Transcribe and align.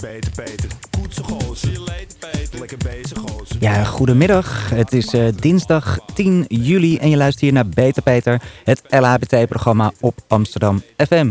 Beter 0.00 0.30
Peter, 0.44 0.68
koetse 0.90 1.22
je 1.72 1.78
later 1.78 2.30
Peter. 2.30 2.58
Lekker 2.58 2.78
bezig 2.78 3.18
gozer. 3.18 3.56
Ja, 3.60 3.84
goedemiddag. 3.84 4.70
Het 4.70 4.92
is 4.92 5.12
eh, 5.12 5.26
dinsdag 5.40 5.98
10 6.14 6.44
juli 6.48 6.98
en 6.98 7.10
je 7.10 7.16
luistert 7.16 7.42
hier 7.42 7.52
naar 7.52 7.68
Beter 7.68 8.02
Peter, 8.02 8.42
het 8.64 8.82
LHBT-programma 8.88 9.92
op 10.00 10.18
Amsterdam 10.28 10.82
FM. 10.96 11.30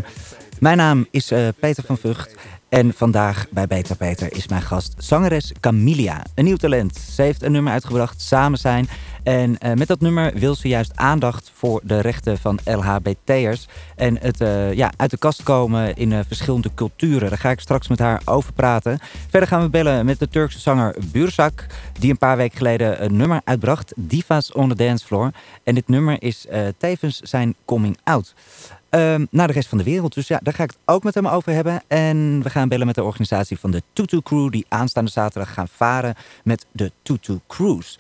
Mijn 0.59 0.77
naam 0.77 1.07
is 1.11 1.31
eh, 1.31 1.47
Peter 1.59 1.83
van 1.83 1.97
Vught 1.97 2.35
en 2.69 2.93
vandaag 2.93 3.45
bij 3.49 3.67
Beter 3.67 3.95
Peter 3.95 4.33
is 4.33 4.47
mijn 4.47 4.61
gast 4.61 4.93
zangeres 4.97 5.51
Camilia. 5.59 6.23
Een 6.35 6.45
nieuw 6.45 6.55
talent. 6.55 6.95
Ze 6.97 7.21
heeft 7.21 7.43
een 7.43 7.51
nummer 7.51 7.73
uitgebracht, 7.73 8.21
Samen 8.21 8.59
Zijn. 8.59 8.89
En 9.23 9.57
eh, 9.57 9.73
met 9.73 9.87
dat 9.87 9.99
nummer 9.99 10.33
wil 10.33 10.55
ze 10.55 10.67
juist 10.67 10.91
aandacht 10.95 11.51
voor 11.53 11.81
de 11.83 11.99
rechten 11.99 12.37
van 12.37 12.59
LHBT'ers. 12.65 13.67
En 13.95 14.17
het 14.19 14.41
eh, 14.41 14.73
ja, 14.73 14.91
uit 14.97 15.11
de 15.11 15.17
kast 15.17 15.43
komen 15.43 15.95
in 15.95 16.11
eh, 16.11 16.19
verschillende 16.27 16.69
culturen. 16.75 17.29
Daar 17.29 17.37
ga 17.37 17.49
ik 17.49 17.59
straks 17.59 17.87
met 17.87 17.99
haar 17.99 18.21
over 18.25 18.53
praten. 18.53 18.99
Verder 19.29 19.49
gaan 19.49 19.61
we 19.61 19.69
bellen 19.69 20.05
met 20.05 20.19
de 20.19 20.27
Turkse 20.27 20.59
zanger 20.59 20.95
Burzak. 21.11 21.65
Die 21.99 22.11
een 22.11 22.17
paar 22.17 22.37
weken 22.37 22.57
geleden 22.57 23.03
een 23.03 23.17
nummer 23.17 23.41
uitbracht. 23.43 23.93
Divas 23.95 24.51
on 24.51 24.69
the 24.69 24.75
Dance 24.75 25.05
Floor. 25.05 25.31
En 25.63 25.75
dit 25.75 25.87
nummer 25.87 26.23
is 26.23 26.45
tevens 26.77 27.19
zijn 27.19 27.55
coming 27.65 27.97
out. 28.03 28.33
Ehm, 28.89 29.25
naar 29.29 29.47
de 29.47 29.53
rest 29.53 29.69
van 29.69 29.77
de 29.77 29.83
wereld. 29.83 30.13
Dus 30.13 30.27
ja, 30.27 30.39
daar 30.43 30.53
ga 30.53 30.63
ik 30.63 30.69
het 30.69 30.79
ook 30.85 31.03
met 31.03 31.13
hem 31.13 31.27
over 31.27 31.53
hebben. 31.53 31.81
En 31.87 32.43
we 32.43 32.49
gaan 32.49 32.69
bellen 32.69 32.85
met 32.85 32.95
de 32.95 33.03
organisatie 33.03 33.59
van 33.59 33.71
de 33.71 33.83
Tutu 33.93 34.21
Crew... 34.21 34.51
die 34.51 34.65
aanstaande 34.69 35.11
zaterdag 35.11 35.53
gaan 35.53 35.67
varen 35.67 36.15
met 36.43 36.65
de 36.71 36.91
Tutu 37.01 37.39
Cruise. 37.47 37.97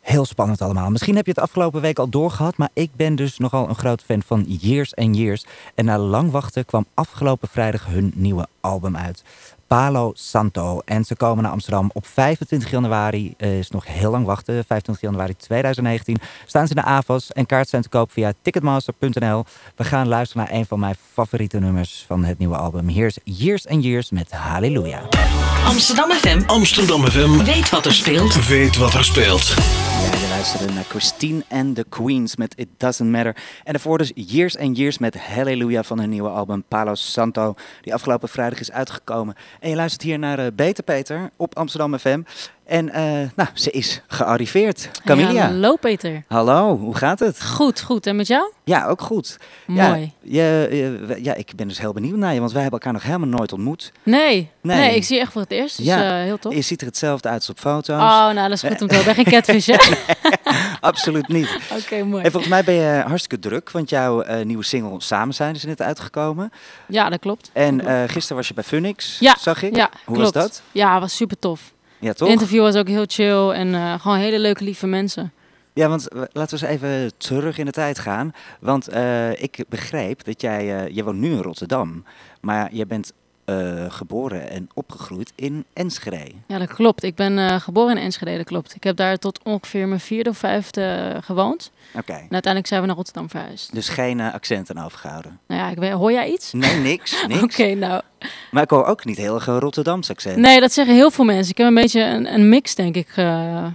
Heel 0.00 0.24
spannend 0.24 0.62
allemaal. 0.62 0.90
Misschien 0.90 1.16
heb 1.16 1.26
je 1.26 1.32
het 1.32 1.40
afgelopen 1.40 1.80
week 1.80 1.98
al 1.98 2.08
doorgehad... 2.08 2.56
maar 2.56 2.68
ik 2.72 2.90
ben 2.96 3.14
dus 3.14 3.38
nogal 3.38 3.68
een 3.68 3.74
groot 3.74 4.02
fan 4.02 4.22
van 4.22 4.44
Years 4.48 4.96
and 4.96 5.16
Years. 5.16 5.44
En 5.74 5.84
na 5.84 5.98
lang 5.98 6.30
wachten 6.30 6.64
kwam 6.64 6.86
afgelopen 6.94 7.48
vrijdag 7.48 7.86
hun 7.86 8.12
nieuwe 8.14 8.46
album 8.60 8.96
uit. 8.96 9.22
Palo 9.74 10.10
Santo. 10.14 10.80
En 10.84 11.04
ze 11.04 11.16
komen 11.16 11.42
naar 11.42 11.52
Amsterdam 11.52 11.90
op 11.92 12.06
25 12.06 12.70
januari. 12.70 13.34
Eh, 13.36 13.58
is 13.58 13.70
nog 13.70 13.86
heel 13.86 14.10
lang 14.10 14.26
wachten. 14.26 14.54
25 14.54 15.00
januari 15.00 15.36
2019. 15.36 16.16
Staan 16.46 16.66
ze 16.66 16.74
in 16.74 16.82
de 16.82 16.88
AVAS. 16.88 17.32
En 17.32 17.46
kaarten 17.46 17.68
zijn 17.68 17.82
te 17.82 17.88
koop 17.88 18.12
via 18.12 18.32
ticketmaster.nl. 18.42 19.44
We 19.76 19.84
gaan 19.84 20.08
luisteren 20.08 20.44
naar 20.44 20.58
een 20.58 20.66
van 20.66 20.80
mijn 20.80 20.94
favoriete 21.12 21.58
nummers 21.58 22.04
van 22.06 22.24
het 22.24 22.38
nieuwe 22.38 22.56
album. 22.56 22.88
Hier 22.88 23.06
is 23.06 23.18
Years 23.24 23.68
and 23.68 23.84
Years 23.84 24.10
met 24.10 24.30
Hallelujah. 24.30 25.02
Amsterdam 25.64 26.10
FM 26.10 26.42
Amsterdam 26.46 27.04
FM 27.04 27.44
weet 27.44 27.70
wat 27.70 27.86
er 27.86 27.94
speelt. 27.94 28.46
weet 28.46 28.76
wat 28.76 28.94
er 28.94 29.04
speelt. 29.04 29.54
Christine 30.40 31.44
and 31.48 31.76
the 31.76 31.84
Queens 31.88 32.36
met 32.36 32.54
It 32.56 32.68
Doesn't 32.76 33.10
Matter. 33.10 33.36
En 33.64 33.72
daarvoor 33.72 33.98
dus 33.98 34.12
Years 34.14 34.58
and 34.58 34.76
Years 34.76 34.98
met 34.98 35.18
Hallelujah 35.18 35.84
van 35.84 35.98
hun 35.98 36.08
nieuwe 36.08 36.28
album 36.28 36.64
Palo 36.68 36.94
Santo. 36.94 37.54
Die 37.80 37.94
afgelopen 37.94 38.28
vrijdag 38.28 38.60
is 38.60 38.70
uitgekomen. 38.70 39.34
En 39.60 39.70
je 39.70 39.76
luistert 39.76 40.02
hier 40.02 40.18
naar 40.18 40.38
uh, 40.38 40.46
Beter 40.54 40.84
Peter 40.84 41.30
op 41.36 41.56
Amsterdam 41.56 41.98
FM. 41.98 42.22
En 42.70 42.90
eh, 42.92 43.02
nou, 43.36 43.48
ze 43.54 43.70
is 43.70 44.00
gearriveerd. 44.06 44.90
Camilia. 45.04 45.30
Ja, 45.32 45.46
hallo 45.46 45.76
Peter. 45.76 46.22
Hallo, 46.28 46.78
hoe 46.78 46.96
gaat 46.96 47.18
het? 47.18 47.44
Goed, 47.44 47.80
goed. 47.80 48.06
En 48.06 48.16
met 48.16 48.26
jou? 48.26 48.52
Ja, 48.64 48.86
ook 48.86 49.00
goed. 49.00 49.36
Ja, 49.66 49.88
Mooi. 49.88 50.12
je, 50.22 50.66
je- 50.70 51.18
ja, 51.22 51.34
ik 51.34 51.52
ben 51.56 51.68
dus 51.68 51.78
heel 51.78 51.92
benieuwd 51.92 52.16
naar 52.16 52.32
je, 52.34 52.40
want 52.40 52.52
wij 52.52 52.62
hebben 52.62 52.80
elkaar 52.80 52.94
nog 52.94 53.02
helemaal 53.06 53.28
nooit 53.38 53.52
ontmoet. 53.52 53.92
Nee, 54.02 54.50
Nee. 54.62 54.76
nee. 54.78 54.96
ik 54.96 55.04
zie 55.04 55.14
je 55.16 55.20
echt 55.22 55.32
voor 55.32 55.40
het 55.40 55.50
eerst. 55.50 55.76
Dus 55.76 55.86
Ja. 55.86 56.18
eh, 56.18 56.24
heel 56.24 56.38
tof. 56.38 56.54
Je 56.54 56.60
ziet 56.60 56.80
er 56.80 56.86
hetzelfde 56.86 57.28
uit 57.28 57.38
als 57.38 57.50
op 57.50 57.58
foto's. 57.58 57.96
Oh, 58.02 58.30
nou, 58.30 58.34
dat 58.34 58.50
is 58.50 58.62
goed 58.62 58.82
om 58.82 58.88
te 58.88 58.96
horen. 58.96 59.14
Geen 59.14 59.24
catfish, 59.24 59.66
hè? 59.66 59.76
Absoluut 60.80 61.28
niet. 61.28 61.58
Oké, 61.84 62.02
mooi. 62.02 62.24
En 62.24 62.30
volgens 62.30 62.50
mij 62.52 62.64
ben 62.64 62.74
je 62.74 63.02
hartstikke 63.06 63.48
druk, 63.48 63.70
want 63.70 63.90
jouw 63.90 64.20
eh, 64.22 64.44
nieuwe 64.44 64.64
single 64.64 65.00
Samen 65.00 65.34
zijn 65.34 65.54
is 65.54 65.64
net 65.64 65.82
uitgekomen. 65.82 66.50
Ja, 66.88 67.08
dat 67.08 67.18
klopt. 67.20 67.50
En 67.52 67.80
gisteren 68.08 68.36
was 68.36 68.48
je 68.48 68.54
bij 68.54 68.64
Phoenix, 68.64 69.16
Ja, 69.18 69.36
zag 69.38 69.62
ik. 69.62 69.76
Ja, 69.76 69.90
Hoe 70.04 70.16
klopt. 70.16 70.34
was 70.34 70.42
dat? 70.44 70.62
Ja, 70.72 71.00
was 71.00 71.16
super 71.16 71.38
tof. 71.38 71.60
Ja, 72.00 72.08
Het 72.08 72.20
interview 72.20 72.60
was 72.60 72.76
ook 72.76 72.88
heel 72.88 73.04
chill 73.06 73.50
en 73.50 73.74
eh, 73.74 74.00
gewoon 74.00 74.18
hele 74.18 74.38
leuke, 74.38 74.64
lieve 74.64 74.86
mensen. 74.86 75.32
Ja, 75.72 75.88
want 75.88 76.08
eh, 76.08 76.22
laten 76.32 76.58
we 76.58 76.66
eens 76.66 76.74
even 76.82 77.12
terug 77.16 77.58
in 77.58 77.64
de 77.64 77.72
tijd 77.72 77.98
gaan. 77.98 78.32
Want 78.60 78.88
eh, 78.88 79.42
ik 79.42 79.64
begreep 79.68 80.24
dat 80.24 80.40
jij, 80.40 80.90
je 80.92 81.04
woont 81.04 81.18
nu 81.18 81.30
in 81.30 81.42
Rotterdam, 81.42 82.04
maar 82.40 82.74
je 82.74 82.86
bent 82.86 83.12
eh, 83.50 83.84
geboren 83.88 84.50
en 84.50 84.68
opgegroeid 84.74 85.32
in 85.34 85.64
Enschede. 85.72 86.32
Ja, 86.46 86.58
dat 86.58 86.68
klopt. 86.68 87.02
Ik 87.02 87.14
ben 87.14 87.38
eh, 87.38 87.60
geboren 87.60 87.96
in 87.96 88.02
Enschede, 88.02 88.36
dat 88.36 88.46
klopt. 88.46 88.74
Ik 88.74 88.84
heb 88.84 88.96
daar 88.96 89.16
tot 89.16 89.40
ongeveer 89.42 89.88
mijn 89.88 90.00
vierde 90.00 90.30
of 90.30 90.38
vijfde 90.38 90.82
eh, 90.82 91.22
gewoond. 91.22 91.70
Oké. 91.94 92.12
En 92.12 92.18
uiteindelijk 92.18 92.66
zijn 92.66 92.80
we 92.80 92.86
naar 92.86 92.96
Rotterdam 92.96 93.30
verhuisd. 93.30 93.74
Dus 93.74 93.88
geen 93.88 94.20
accenten 94.20 94.78
overgehouden. 94.78 95.38
Nou 95.46 95.60
ja, 95.60 95.70
ik 95.70 95.78
weet, 95.78 95.92
hoor 95.92 96.12
jij 96.12 96.30
iets? 96.30 96.52
Nee, 96.52 96.76
niks. 96.76 97.22
niks. 97.28 97.42
Oké, 97.42 97.74
nou. 97.74 98.02
Maar 98.50 98.62
ik 98.62 98.70
hoor 98.70 98.84
ook 98.84 99.04
niet 99.04 99.16
heel 99.16 99.34
erg 99.34 99.46
een 99.46 99.58
Rotterdamse 99.58 100.12
accent. 100.12 100.36
Nee, 100.36 100.60
dat 100.60 100.72
zeggen 100.72 100.94
heel 100.94 101.10
veel 101.10 101.24
mensen. 101.24 101.50
Ik 101.50 101.58
heb 101.58 101.66
een 101.66 101.74
beetje 101.74 102.02
een, 102.02 102.34
een 102.34 102.48
mix, 102.48 102.74
denk 102.74 102.94
ik. 102.94 103.12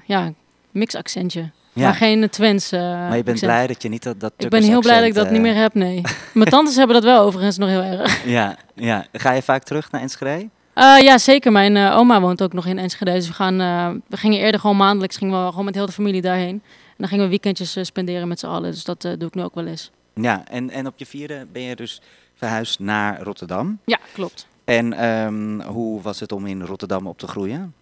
ja, 0.06 0.34
mix 0.72 0.96
accentje. 0.96 1.52
Ja. 1.76 1.84
Maar 1.84 1.94
geen 1.94 2.30
Twents 2.30 2.72
eh, 2.72 2.80
maar 2.80 3.18
je 3.18 3.24
bent 3.24 3.30
accent. 3.30 3.52
blij 3.52 3.68
dat 3.68 3.82
je 3.82 3.90
niet 3.90 4.04
dat, 4.04 4.20
dat 4.20 4.34
Ik 4.38 4.50
ben 4.50 4.64
heel 4.64 4.82
blij 4.82 4.98
dat 4.98 5.08
ik 5.08 5.14
dat 5.14 5.26
niet 5.26 5.36
eh, 5.36 5.42
meer 5.42 5.56
heb, 5.56 5.74
nee. 5.74 6.02
Mijn 6.34 6.50
tantes 6.50 6.76
hebben 6.76 6.96
dat 6.96 7.04
wel 7.04 7.22
overigens 7.22 7.58
nog 7.58 7.70
heel 7.70 7.82
erg. 7.82 8.26
Ja, 8.26 8.56
ja. 8.76 9.06
Ga 9.14 9.32
je 9.32 9.42
vaak 9.42 9.64
terug 9.64 9.92
naar 9.92 10.02
Enschede? 10.02 10.48
Eh, 10.74 11.00
ja, 11.00 11.18
zeker. 11.18 11.52
Mijn 11.52 11.78
eh, 11.78 11.98
oma 11.98 12.22
woont 12.22 12.42
ook 12.42 12.54
nog 12.54 12.66
in 12.66 12.78
Enschede. 12.78 13.12
Dus 13.12 13.28
we, 13.28 13.34
gaan, 13.34 13.62
eh, 13.62 13.90
we 14.08 14.18
gingen 14.18 14.40
eerder 14.40 14.60
gewoon 14.60 14.78
maandelijks 14.78 15.18
gingen 15.18 15.46
we 15.46 15.50
gewoon 15.50 15.66
met 15.66 15.76
heel 15.76 15.86
de 15.86 15.92
familie 15.92 16.22
daarheen. 16.22 16.62
En 16.88 16.96
dan 16.98 17.08
gingen 17.08 17.24
we 17.24 17.30
weekendjes 17.30 17.76
eh, 17.76 17.84
spenderen 17.84 18.28
met 18.28 18.40
z'n 18.40 18.46
allen. 18.46 18.72
Dus 18.72 18.84
dat 18.84 19.06
eh, 19.06 19.12
doe 19.18 19.28
ik 19.28 19.36
nu 19.36 19.44
ook 19.44 19.56
wel 19.56 19.66
eens. 19.66 19.92
Ja, 20.14 20.44
en, 20.48 20.70
en 20.70 20.88
op 20.88 20.94
je 20.98 21.06
vierde 21.06 21.48
ben 21.52 21.62
je 21.62 21.76
dus 21.76 22.02
verhuisd 22.36 22.80
naar 22.80 23.22
Rotterdam. 23.22 23.80
Ja, 23.86 24.00
klopt. 24.14 24.48
En 24.66 24.94
ehm, 24.94 25.62
hoe 25.62 26.02
was 26.02 26.20
het 26.20 26.32
om 26.32 26.46
in 26.46 26.62
Rotterdam 26.62 27.08
op 27.08 27.18
te 27.18 27.28
groeien? 27.28 27.74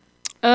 Eh, 0.43 0.49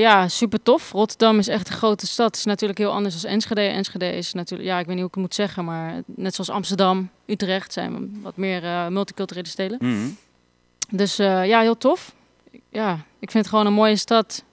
ja, 0.00 0.28
super 0.28 0.62
tof. 0.62 0.92
Rotterdam 0.92 1.38
is 1.38 1.48
echt 1.48 1.68
een 1.68 1.74
grote 1.74 2.06
stad. 2.06 2.26
Het 2.26 2.36
is 2.36 2.44
natuurlijk 2.44 2.78
heel 2.78 2.92
anders 2.92 3.20
dan 3.20 3.30
Enschede. 3.30 3.60
Enschede 3.60 4.12
is 4.12 4.32
natuurlijk, 4.32 4.68
ja, 4.68 4.78
ik 4.78 4.86
weet 4.86 4.94
niet 4.94 4.98
hoe 4.98 5.08
ik 5.08 5.14
het 5.14 5.24
moet 5.24 5.34
zeggen, 5.34 5.64
maar 5.64 6.02
net 6.06 6.34
zoals 6.34 6.50
Amsterdam, 6.50 7.10
Utrecht 7.26 7.72
zijn 7.72 8.20
wat 8.22 8.36
meer 8.36 8.64
eh, 8.64 8.86
multiculturele 8.86 9.48
steden. 9.48 9.78
Mhm. 9.80 10.08
Dus 10.90 11.18
eh, 11.18 11.46
ja, 11.46 11.60
heel 11.60 11.76
tof. 11.76 12.14
Ja, 12.70 12.92
ik 13.18 13.30
vind 13.30 13.44
het 13.44 13.48
gewoon 13.48 13.66
een 13.66 13.72
mooie 13.72 13.96
stad. 13.96 14.44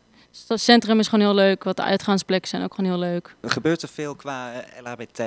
Het 0.48 0.62
centrum 0.62 1.00
is 1.00 1.08
gewoon 1.08 1.26
heel 1.26 1.36
leuk. 1.36 1.64
Wat 1.64 1.76
de 1.76 1.84
uitgaansplekken 1.84 2.50
zijn 2.50 2.64
ook 2.64 2.74
gewoon 2.74 2.92
heel 2.92 3.00
leuk. 3.00 3.36
Gebeurt 3.42 3.82
er 3.82 3.90
veel 3.90 4.16
qua 4.16 4.52
LHBT 4.84 5.20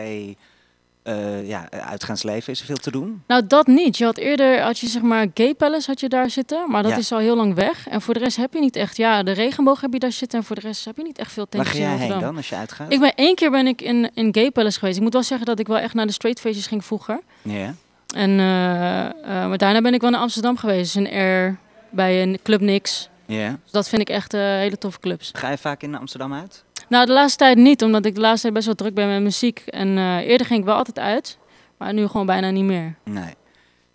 eh, 1.08 1.48
ja, 1.48 1.70
uitgaansleven? 1.70 2.52
Is 2.52 2.60
er 2.60 2.66
veel 2.66 2.76
te 2.76 2.90
doen? 2.90 3.22
Nou, 3.26 3.46
dat 3.46 3.66
niet. 3.66 3.96
Je 3.98 4.04
had 4.04 4.16
eerder, 4.16 4.60
had 4.60 4.78
je 4.78 4.86
zeg 4.86 5.02
maar 5.02 5.26
Gay 5.34 5.54
Palace 5.54 5.86
had 5.90 6.00
je 6.00 6.08
daar 6.08 6.30
zitten, 6.30 6.70
maar 6.70 6.82
dat 6.82 6.92
Ja. 6.92 6.98
is 6.98 7.12
al 7.12 7.18
heel 7.18 7.36
lang 7.36 7.54
weg. 7.54 7.88
En 7.88 8.00
voor 8.00 8.14
de 8.14 8.20
rest 8.20 8.36
heb 8.36 8.52
je 8.54 8.60
niet 8.60 8.76
echt, 8.76 8.96
ja, 8.96 9.22
de 9.22 9.32
regenboog 9.32 9.80
heb 9.80 9.92
je 9.92 9.98
daar 9.98 10.12
zitten 10.12 10.38
en 10.38 10.44
voor 10.44 10.56
de 10.56 10.62
rest 10.62 10.84
heb 10.84 10.96
je 10.96 11.02
niet 11.02 11.18
echt 11.18 11.32
veel 11.32 11.46
Waar 11.50 11.64
tentjes 11.64 11.84
ga 11.84 11.90
jij 11.96 12.06
heen 12.06 12.20
dan 12.20 12.36
als 12.36 12.48
je 12.48 12.56
uitgaat? 12.56 12.92
Ik 12.92 13.00
ben 13.00 13.14
één 13.14 13.34
keer 13.34 13.50
ben 13.50 13.66
ik 13.66 13.80
in, 13.80 14.10
in 14.14 14.34
Gay 14.34 14.50
Palace 14.50 14.78
geweest. 14.78 14.96
Ik 14.96 15.02
moet 15.02 15.12
wel 15.12 15.22
zeggen 15.22 15.46
dat 15.46 15.58
ik 15.58 15.66
wel 15.66 15.78
echt 15.78 15.94
naar 15.94 16.06
de 16.06 16.12
straight 16.12 16.40
feestjes 16.40 16.66
ging 16.66 16.84
vroeger. 16.84 17.20
Ja. 17.42 17.74
En, 18.14 18.30
eh, 18.38 19.04
eh, 19.06 19.12
maar 19.48 19.58
daarna 19.58 19.80
ben 19.80 19.94
ik 19.94 20.00
wel 20.00 20.10
naar 20.10 20.20
Amsterdam 20.20 20.56
geweest. 20.56 20.94
Dus 20.94 21.04
in 21.04 21.12
Air, 21.12 21.56
bij 21.90 22.22
een 22.22 22.38
Club 22.42 22.60
Nix. 22.60 23.08
ja. 23.26 23.48
Dus 23.62 23.72
dat 23.72 23.88
vind 23.88 24.02
ik 24.02 24.08
echt 24.08 24.32
hele 24.32 24.78
toffe 24.78 25.00
clubs. 25.00 25.30
Ga 25.32 25.50
je 25.50 25.58
vaak 25.58 25.82
in 25.82 25.94
Amsterdam 25.94 26.34
uit? 26.34 26.64
Nou, 26.88 27.06
de 27.06 27.12
laatste 27.12 27.38
tijd 27.38 27.56
niet, 27.56 27.82
omdat 27.82 28.04
ik 28.04 28.14
de 28.14 28.20
laatste 28.20 28.40
tijd 28.40 28.54
best 28.54 28.66
wel 28.66 28.74
druk 28.74 28.94
ben 28.94 29.08
met 29.08 29.22
muziek. 29.22 29.58
En 29.66 29.98
eh, 29.98 30.16
eerder 30.16 30.46
ging 30.46 30.60
ik 30.60 30.64
wel 30.64 30.76
altijd 30.76 30.98
uit, 30.98 31.38
maar 31.76 31.92
nu 31.94 32.06
gewoon 32.06 32.26
bijna 32.26 32.50
niet 32.50 32.64
meer. 32.64 32.94
Nee. 33.04 33.34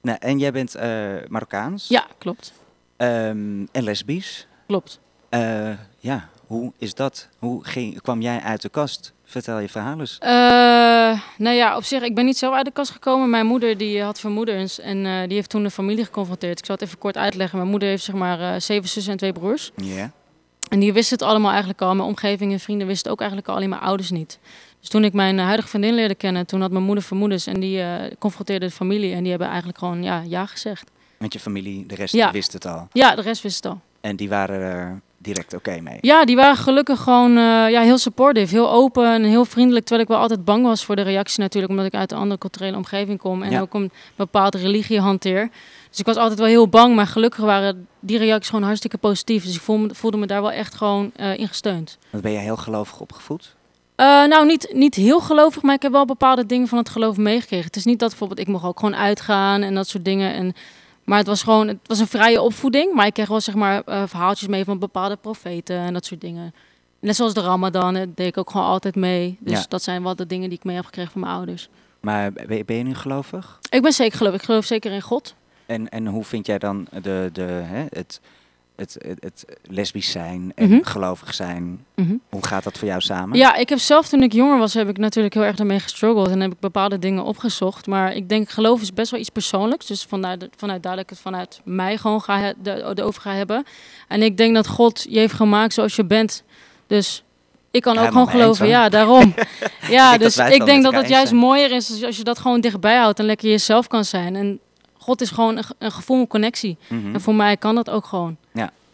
Nou, 0.01 0.17
en 0.21 0.39
jij 0.39 0.51
bent 0.51 0.75
eh, 0.75 0.89
Marokkaans 1.27 1.87
Ja, 1.87 2.05
klopt. 2.17 2.53
Ehm, 2.97 3.65
en 3.71 3.83
lesbisch. 3.83 4.47
Klopt. 4.67 4.99
Eh, 5.29 5.69
ja, 5.99 6.29
hoe 6.47 6.71
is 6.77 6.93
dat? 6.93 7.29
Hoe 7.39 7.65
ging, 7.65 8.01
kwam 8.01 8.21
jij 8.21 8.39
uit 8.39 8.61
de 8.61 8.69
kast? 8.69 9.13
Vertel 9.23 9.59
je 9.59 9.69
verhaal 9.69 9.99
eens. 9.99 10.17
Nou 11.37 11.55
ja, 11.55 11.77
op 11.77 11.83
zich, 11.83 12.01
ik 12.01 12.15
ben 12.15 12.25
niet 12.25 12.37
zo 12.37 12.51
uit 12.51 12.65
de 12.65 12.71
kast 12.71 12.91
gekomen. 12.91 13.29
Mijn 13.29 13.45
moeder 13.45 13.77
die 13.77 14.01
had 14.01 14.19
vermoedens 14.19 14.79
en 14.79 15.03
die 15.03 15.35
heeft 15.35 15.49
toen 15.49 15.63
de 15.63 15.69
familie 15.69 16.05
geconfronteerd. 16.05 16.59
Ik 16.59 16.65
zal 16.65 16.75
het 16.75 16.83
even 16.83 16.97
kort 16.97 17.17
uitleggen. 17.17 17.57
Mijn 17.57 17.69
moeder 17.69 17.89
heeft 17.89 18.03
zeg 18.03 18.15
maar 18.15 18.61
zeven 18.61 18.89
zussen 18.89 19.11
en 19.11 19.17
twee 19.17 19.33
broers. 19.33 19.71
Ja. 19.75 20.11
En 20.73 20.79
die 20.79 20.93
wisten 20.93 21.17
het 21.17 21.27
allemaal 21.27 21.49
eigenlijk 21.49 21.81
al. 21.81 21.95
Mijn 21.95 22.07
omgeving 22.07 22.51
en 22.51 22.59
vrienden 22.59 22.87
wisten 22.87 23.03
het 23.03 23.13
ook 23.13 23.19
eigenlijk 23.19 23.49
al, 23.49 23.55
alleen 23.55 23.69
mijn 23.69 23.81
ouders 23.81 24.09
niet. 24.11 24.39
Dus 24.79 24.89
toen 24.89 25.03
ik 25.03 25.13
mijn 25.13 25.39
eh, 25.39 25.45
huidige 25.45 25.67
vriendin 25.67 25.93
leerde 25.93 26.15
kennen, 26.15 26.45
toen 26.45 26.61
had 26.61 26.71
mijn 26.71 26.83
moeder 26.83 27.03
vermoedens 27.03 27.47
en 27.47 27.59
die 27.59 27.81
eh, 27.81 28.11
confronteerde 28.19 28.65
de 28.65 28.71
familie. 28.71 29.13
En 29.13 29.19
die 29.21 29.29
hebben 29.29 29.47
eigenlijk 29.47 29.77
gewoon 29.77 30.03
ja, 30.03 30.23
ja 30.27 30.45
gezegd. 30.45 30.91
Met 31.17 31.33
je 31.33 31.39
familie, 31.39 31.85
de 31.85 31.95
rest 31.95 32.13
Ja. 32.13 32.31
wist 32.31 32.53
het 32.53 32.65
al. 32.65 32.87
Ja, 32.91 33.15
de 33.15 33.21
rest 33.21 33.41
wist 33.41 33.55
het 33.55 33.65
al. 33.65 33.81
En 34.01 34.15
die 34.15 34.29
waren 34.29 34.59
er 34.59 35.01
direct 35.23 35.53
oké 35.53 35.79
mee. 35.81 35.97
Ja, 36.01 36.25
die 36.25 36.35
waren 36.35 36.55
gelukkig 36.57 36.99
gewoon 36.99 37.29
eh, 37.37 37.43
ja, 37.69 37.81
heel 37.81 37.97
supportive, 37.97 38.53
heel 38.55 38.71
open 38.71 39.13
en 39.13 39.23
heel 39.23 39.45
vriendelijk. 39.45 39.85
Terwijl 39.85 40.07
ik 40.07 40.13
wel 40.13 40.21
altijd 40.21 40.45
bang 40.45 40.63
was 40.65 40.85
voor 40.85 40.95
de 40.95 41.01
reactie 41.01 41.39
natuurlijk, 41.41 41.71
omdat 41.71 41.87
ik 41.87 41.93
uit 41.93 42.11
een 42.11 42.17
andere 42.17 42.39
culturele 42.39 42.77
omgeving 42.77 43.19
kom 43.19 43.43
en 43.43 43.51
Ja. 43.51 43.59
ook 43.61 43.73
een 43.73 43.91
bepaalde 44.15 44.57
religie 44.57 44.99
hanteer. 44.99 45.49
Dus 45.89 45.99
ik 45.99 46.05
was 46.05 46.15
altijd 46.15 46.39
wel 46.39 46.47
heel 46.47 46.67
bang, 46.67 46.95
maar 46.95 47.07
gelukkig 47.07 47.43
waren 47.43 47.87
die 47.99 48.17
reacties 48.17 48.49
gewoon 48.49 48.65
hartstikke 48.65 48.97
positief. 48.97 49.45
Dus 49.45 49.55
ik 49.55 49.61
voelde 49.61 49.87
me, 49.87 49.95
voelde 49.95 50.17
me 50.17 50.25
daar 50.25 50.41
wel 50.41 50.51
echt 50.51 50.73
gewoon 50.75 51.11
eh 51.15 51.37
in 51.37 51.47
gesteund. 51.47 51.97
Want 52.09 52.23
ben 52.23 52.31
jij 52.31 52.41
heel 52.43 52.57
gelovig 52.57 52.99
opgevoed? 52.99 53.55
Eh, 53.95 54.05
nou, 54.05 54.45
niet, 54.45 54.69
niet 54.73 54.95
heel 54.95 55.19
gelovig, 55.19 55.61
maar 55.61 55.75
ik 55.75 55.81
heb 55.81 55.91
wel 55.91 56.05
bepaalde 56.05 56.45
dingen 56.45 56.67
van 56.67 56.77
het 56.77 56.89
geloof 56.89 57.17
meegekregen. 57.17 57.65
Het 57.65 57.75
is 57.75 57.85
niet 57.85 57.99
dat 57.99 58.09
bijvoorbeeld 58.09 58.39
ik 58.39 58.47
mocht 58.47 58.63
ook 58.65 58.79
gewoon 58.79 58.95
uitgaan 58.95 59.61
en 59.61 59.73
dat 59.75 59.87
soort 59.87 60.05
dingen. 60.05 60.33
En 60.33 60.53
Maar 61.03 61.17
het 61.17 61.27
was 61.27 61.43
gewoon, 61.43 61.67
het 61.67 61.77
was 61.83 61.99
een 61.99 62.07
vrije 62.07 62.41
opvoeding. 62.41 62.93
Maar 62.93 63.05
ik 63.05 63.13
kreeg 63.13 63.27
wel 63.27 63.41
zeg 63.41 63.55
maar 63.55 63.81
eh, 63.85 64.03
verhaaltjes 64.07 64.47
mee 64.47 64.63
van 64.63 64.79
bepaalde 64.79 65.15
profeten 65.15 65.75
en 65.77 65.93
dat 65.93 66.05
soort 66.05 66.21
dingen. 66.21 66.53
Net 66.99 67.15
zoals 67.15 67.33
de 67.33 67.41
Ramadan, 67.41 67.93
dat 67.93 68.15
deed 68.17 68.27
ik 68.27 68.37
ook 68.37 68.49
gewoon 68.49 68.65
altijd 68.67 68.95
mee. 68.95 69.37
Dus 69.39 69.59
Ja. 69.59 69.65
dat 69.69 69.83
zijn 69.83 70.03
wel 70.03 70.15
de 70.15 70.25
dingen 70.25 70.49
die 70.49 70.57
ik 70.57 70.63
mee 70.63 70.75
heb 70.75 70.85
gekregen 70.85 71.11
van 71.11 71.21
mijn 71.21 71.33
ouders. 71.33 71.69
Maar 71.99 72.31
ben 72.33 72.57
je, 72.57 72.65
ben 72.65 72.75
je 72.77 72.83
nu 72.83 72.95
gelovig? 72.95 73.59
Ik 73.69 73.81
ben 73.81 73.93
zeker 73.93 74.17
geloof. 74.17 74.33
Ik 74.33 74.41
geloof 74.43 74.65
zeker 74.65 74.91
in 74.91 75.01
God. 75.01 75.35
En, 75.65 75.89
en 75.89 76.07
hoe 76.07 76.23
vind 76.23 76.45
jij 76.45 76.57
dan 76.59 76.87
de, 77.01 77.29
de, 77.33 77.41
hè, 77.41 77.85
het, 77.89 78.21
het, 78.83 79.05
het, 79.07 79.17
het 79.21 79.45
lesbisch 79.69 80.11
zijn 80.11 80.51
en 80.55 80.69
Mhm. 80.69 80.79
gelovig 80.83 81.33
zijn? 81.33 81.85
Mhm. 81.95 82.13
Hoe 82.29 82.45
gaat 82.45 82.63
dat 82.63 82.77
voor 82.77 82.87
jou 82.87 83.01
samen? 83.01 83.37
Ja, 83.37 83.55
ik 83.55 83.69
heb 83.69 83.79
zelf 83.79 84.07
toen 84.07 84.23
ik 84.23 84.33
jonger 84.33 84.57
was, 84.57 84.73
heb 84.73 84.89
ik 84.89 84.97
natuurlijk 84.97 85.33
heel 85.33 85.43
erg 85.43 85.55
daarmee 85.55 85.79
gestruggeld 85.79 86.27
en 86.29 86.39
heb 86.39 86.51
ik 86.51 86.59
bepaalde 86.59 86.99
dingen 86.99 87.23
opgezocht. 87.23 87.87
Maar 87.87 88.13
ik 88.15 88.29
denk 88.29 88.49
geloof 88.49 88.81
is 88.81 88.93
best 88.93 89.11
wel 89.11 89.19
iets 89.19 89.29
persoonlijks. 89.29 89.85
Dus 89.85 90.03
vanuit, 90.03 90.47
vanuit 90.57 90.85
ik 90.85 91.09
het 91.09 91.19
vanuit 91.19 91.61
mij 91.63 91.97
gewoon 91.97 92.21
ga, 92.21 92.53
de, 92.63 92.91
de 92.93 93.03
over 93.03 93.21
ga 93.21 93.33
hebben. 93.33 93.63
En 94.07 94.21
ik 94.23 94.37
denk 94.37 94.55
dat 94.55 94.67
God 94.67 95.05
je 95.09 95.19
heeft 95.19 95.33
gemaakt 95.33 95.73
zoals 95.73 95.95
je 95.95 96.05
bent. 96.05 96.43
Dus 96.87 97.23
ik 97.71 97.81
kan 97.81 97.97
ook 97.97 98.07
gewoon 98.07 98.27
geloven. 98.29 98.67
Ja, 98.67 98.89
daarom. 98.89 99.33
ja, 99.89 100.17
dus 100.17 100.37
ik 100.37 100.65
denk 100.65 100.83
dat 100.83 100.93
het 100.93 101.09
juist 101.09 101.27
zijn. 101.27 101.39
mooier 101.39 101.71
is 101.71 102.03
als- 102.03 102.17
je 102.17 102.23
dat 102.23 102.39
gewoon 102.39 102.61
dichtbij 102.61 102.97
houdt 102.97 103.19
en 103.19 103.25
lekker 103.25 103.49
jezelf 103.49 103.87
kan 103.87 104.05
zijn. 104.05 104.35
En 104.35 104.59
God 104.97 105.21
is 105.21 105.29
gewoon 105.29 105.57
een, 105.57 105.63
ge- 105.63 105.75
een 105.79 105.91
gevoel, 105.91 106.19
een 106.19 106.27
connectie. 106.27 106.77
Mhm. 106.87 107.13
En 107.13 107.21
voor 107.21 107.35
mij 107.35 107.57
kan 107.57 107.75
dat 107.75 107.89
ook 107.89 108.05
gewoon. 108.05 108.37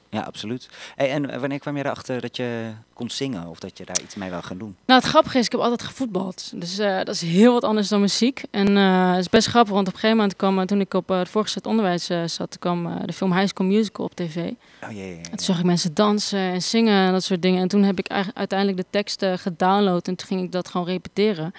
Ja, 0.09 0.21
absoluut. 0.21 0.69
Hey, 0.95 1.11
en 1.11 1.39
wanneer 1.39 1.59
kwam 1.59 1.77
je 1.77 1.83
erachter 1.83 2.21
dat 2.21 2.35
je 2.35 2.71
kon 2.93 3.09
zingen 3.09 3.47
of 3.47 3.59
dat 3.59 3.77
je 3.77 3.85
daar 3.85 4.01
iets 4.01 4.15
mee 4.15 4.29
wil 4.29 4.41
gaan 4.41 4.57
doen? 4.57 4.75
Nou, 4.85 4.99
het 4.99 5.09
grappige 5.09 5.37
is, 5.37 5.45
ik 5.45 5.51
heb 5.51 5.61
altijd 5.61 5.83
gevoetbald. 5.83 6.51
Dus 6.55 6.77
eh, 6.77 6.97
dat 6.97 7.07
is 7.07 7.21
heel 7.21 7.53
wat 7.53 7.63
anders 7.63 7.87
dan 7.87 7.99
muziek. 8.01 8.43
En 8.51 8.77
eh, 8.77 9.09
het 9.09 9.19
is 9.19 9.29
best 9.29 9.47
grappig, 9.47 9.73
want 9.73 9.87
op 9.87 9.93
een 9.93 9.99
gegeven 9.99 10.17
moment 10.21 10.35
kwam, 10.37 10.65
toen 10.65 10.79
ik 10.79 10.93
op 10.93 11.11
eh, 11.11 11.17
het 11.17 11.29
voorgezet 11.29 11.65
onderwijs 11.65 12.09
zat, 12.25 12.59
kwam 12.59 13.05
de 13.05 13.13
film 13.13 13.33
High 13.33 13.47
School 13.47 13.67
Musical 13.67 14.05
op 14.05 14.15
tv. 14.15 14.35
En 14.35 14.57
Oh 14.83 14.91
jee, 14.91 15.07
jee, 15.07 15.21
toen 15.21 15.39
zag 15.39 15.59
ik 15.59 15.65
mensen 15.65 15.93
dansen 15.93 16.39
en 16.39 16.61
zingen 16.61 17.05
en 17.05 17.11
dat 17.11 17.23
soort 17.23 17.41
dingen. 17.41 17.61
En 17.61 17.67
toen 17.67 17.83
heb 17.83 17.99
ik 17.99 18.07
uiteindelijk 18.33 18.77
de 18.77 18.85
teksten 18.89 19.39
gedownload 19.39 20.07
en 20.07 20.15
toen 20.15 20.27
ging 20.27 20.43
ik 20.43 20.51
dat 20.51 20.67
gewoon 20.67 20.87
repeteren. 20.87 21.53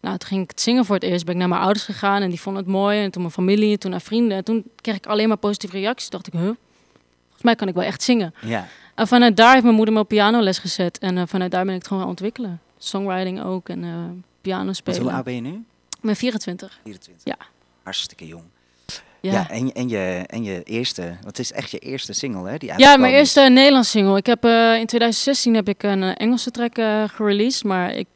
Nou, 0.00 0.18
toen 0.18 0.28
ging 0.28 0.42
ik 0.42 0.50
het 0.50 0.60
zingen 0.60 0.84
voor 0.84 0.94
het 0.94 1.04
eerst. 1.04 1.24
Ben 1.24 1.34
ik 1.34 1.40
naar 1.40 1.48
mijn 1.48 1.60
ouders 1.60 1.84
gegaan 1.84 2.22
en 2.22 2.28
die 2.28 2.40
vonden 2.40 2.62
het 2.62 2.72
mooi. 2.72 3.02
En 3.02 3.10
toen 3.10 3.22
mijn 3.22 3.34
familie, 3.34 3.72
en 3.72 3.78
toen 3.78 3.90
naar 3.90 4.00
vrienden. 4.00 4.36
En 4.36 4.44
toen 4.44 4.64
kreeg 4.80 4.96
ik 4.96 5.06
alleen 5.06 5.28
maar 5.28 5.36
positieve 5.36 5.78
reacties. 5.78 6.08
Toen 6.08 6.20
dacht 6.22 6.34
ik, 6.34 6.40
huh, 6.40 6.54
mij 7.44 7.54
kan 7.54 7.68
ik 7.68 7.74
wel 7.74 7.84
echt 7.84 8.02
zingen. 8.02 8.34
Ja, 8.40 8.66
En 8.94 9.08
vanuit 9.08 9.36
daar 9.36 9.50
heeft 9.52 9.62
mijn 9.64 9.74
moeder 9.76 9.94
me 9.94 10.00
op 10.00 10.08
pianoles 10.08 10.58
gezet. 10.58 10.98
En 10.98 11.18
eh, 11.18 11.22
vanuit 11.26 11.50
daar 11.50 11.64
ben 11.64 11.72
ik 11.74 11.78
het 11.78 11.86
gewoon 11.88 12.02
gaan 12.02 12.10
ontwikkelen. 12.12 12.60
Songwriting 12.78 13.42
ook 13.42 13.68
en 13.68 13.84
eh 13.84 13.90
piano 14.40 14.72
spelen. 14.72 15.00
hoe 15.02 15.12
oud 15.12 15.24
ben 15.24 15.34
je 15.34 15.40
nu? 15.40 15.64
Ben 16.00 16.16
24. 16.16 16.78
24. 16.82 17.24
Ja. 17.24 17.36
Hartstikke 17.82 18.26
jong. 18.26 18.42
Ja, 19.20 19.32
Ja, 19.32 19.38
ja. 19.38 19.48
en, 19.50 19.66
je- 19.66 19.72
en, 19.72 19.88
je, 19.88 20.24
en 20.26 20.42
je 20.44 20.62
eerste, 20.62 21.02
want 21.02 21.24
het 21.24 21.38
is 21.38 21.52
echt 21.52 21.70
je 21.70 21.78
eerste 21.78 22.12
single 22.12 22.48
hè? 22.50 22.56
Die 22.56 22.68
mijn 22.68 22.80
uitgekomen 22.80 23.10
is. 23.10 23.16
eerste 23.18 23.40
Nederlands 23.40 23.90
single. 23.90 24.16
Ik 24.16 24.26
heb, 24.26 24.44
eh, 24.44 24.50
in 24.78 24.86
2016 24.86 25.54
heb 25.54 25.68
ik 25.68 25.82
een 25.82 26.02
Engelse 26.02 26.50
track 26.50 26.76
eh, 26.76 27.02
gereleased. 27.06 27.64
Maar 27.64 27.92
ik, 27.94 28.08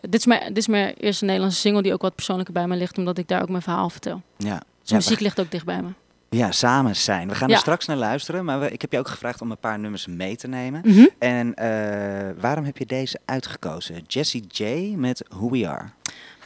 dit, 0.00 0.14
is 0.20 0.26
mijn, 0.26 0.40
dit 0.48 0.56
is 0.56 0.66
mijn 0.66 0.94
eerste 0.94 1.24
Nederlandse 1.24 1.60
single 1.60 1.82
die 1.82 1.92
ook 1.92 2.02
wat 2.02 2.14
persoonlijker 2.14 2.54
bij 2.54 2.66
me 2.66 2.76
ligt. 2.76 2.98
Omdat 2.98 3.18
ik 3.18 3.28
daar 3.28 3.42
ook 3.42 3.48
mijn 3.48 3.62
verhaal 3.62 3.90
vertel. 3.90 4.22
Ja. 4.36 4.62
Dus 4.80 4.90
Ja, 4.90 4.96
muziek 4.96 5.20
ligt 5.20 5.40
ook 5.40 5.50
dicht 5.50 5.64
bij 5.64 5.82
me. 5.82 5.88
Ja, 6.36 6.52
samen 6.52 6.96
zijn. 6.96 7.28
We 7.28 7.34
gaan 7.34 7.48
Ja. 7.48 7.54
er 7.54 7.60
straks 7.60 7.86
naar 7.86 7.96
luisteren, 7.96 8.44
maar 8.44 8.60
we, 8.60 8.70
ik 8.70 8.80
heb 8.80 8.92
je 8.92 8.98
ook 8.98 9.08
gevraagd 9.08 9.40
om 9.40 9.50
een 9.50 9.58
paar 9.58 9.78
nummers 9.78 10.06
mee 10.06 10.36
te 10.36 10.48
nemen. 10.48 10.80
Mhm. 10.84 11.06
En 11.18 11.54
eh, 11.54 12.30
waarom 12.40 12.64
heb 12.64 12.76
je 12.76 12.86
deze 12.86 13.18
uitgekozen? 13.24 14.04
Jessie 14.06 14.44
J 14.48 14.64
met 14.96 15.24
Who 15.28 15.50
We 15.50 15.68
Are. 15.68 15.84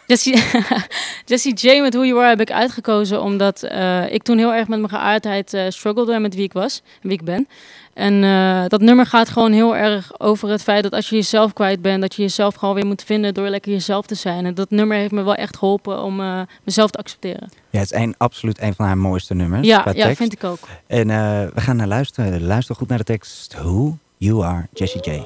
Jessie, 0.06 0.42
Jessie 1.24 1.54
J 1.54 1.80
met 1.80 1.94
Who 1.94 2.04
You 2.04 2.18
Are 2.20 2.28
heb 2.28 2.40
ik 2.40 2.50
uitgekozen 2.50 3.22
omdat 3.22 3.62
eh, 3.62 4.12
ik 4.12 4.22
toen 4.22 4.38
heel 4.38 4.54
erg 4.54 4.68
met 4.68 4.78
mijn 4.78 4.90
geaardheid 4.90 5.54
eh 5.54 5.64
struggelde 5.68 6.12
en 6.14 6.22
met 6.22 6.34
wie 6.34 6.44
ik 6.44 6.52
was 6.52 6.82
en 7.02 7.08
wie 7.08 7.18
ik 7.18 7.24
ben. 7.24 7.48
En 7.94 8.24
eh, 8.24 8.64
dat 8.68 8.80
nummer 8.80 9.06
gaat 9.06 9.28
gewoon 9.28 9.52
heel 9.52 9.76
erg 9.76 10.20
over 10.20 10.48
het 10.48 10.62
feit 10.62 10.82
dat 10.82 10.92
als 10.92 11.08
je 11.08 11.14
jezelf 11.16 11.52
kwijt 11.52 11.82
bent, 11.82 12.00
dat 12.00 12.14
je 12.14 12.22
jezelf 12.22 12.54
gewoon 12.54 12.74
weer 12.74 12.86
moet 12.86 13.02
vinden 13.02 13.34
door 13.34 13.48
lekker 13.48 13.72
jezelf 13.72 14.06
te 14.06 14.14
zijn. 14.14 14.46
En 14.46 14.54
dat 14.54 14.70
nummer 14.70 14.96
heeft 14.96 15.10
me 15.10 15.22
wel 15.22 15.34
echt 15.34 15.56
geholpen 15.56 16.02
om 16.02 16.20
eh, 16.20 16.40
mezelf 16.64 16.90
te 16.90 16.98
accepteren. 16.98 17.50
Ja, 17.70 17.78
het 17.78 17.92
is 17.92 17.98
een, 17.98 18.14
absoluut 18.18 18.60
een 18.60 18.74
van 18.74 18.86
haar 18.86 18.98
mooiste 18.98 19.34
nummers 19.34 19.66
Ja, 19.66 19.86
ja, 19.94 20.14
vind 20.14 20.32
ik 20.32 20.44
ook. 20.44 20.58
En 20.86 21.10
eh, 21.10 21.16
we 21.54 21.60
gaan 21.60 21.76
naar 21.76 21.86
luisteren. 21.86 22.46
Luister 22.46 22.74
goed 22.74 22.88
naar 22.88 22.98
de 22.98 23.04
tekst. 23.04 23.54
Who 23.54 23.96
You 24.16 24.44
Are, 24.44 24.66
Jessie 24.72 25.00
J. 25.10 25.22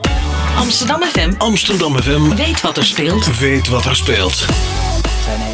Amsterdam 0.57 1.03
FM. 1.03 1.33
Amsterdam 1.39 1.97
FM. 1.97 2.37
Weet 2.37 2.61
wat 2.61 2.77
er 2.77 2.85
speelt. 2.85 3.39
Weet 3.39 3.69
wat 3.69 3.85
er 3.85 3.97
speelt. 3.97 4.47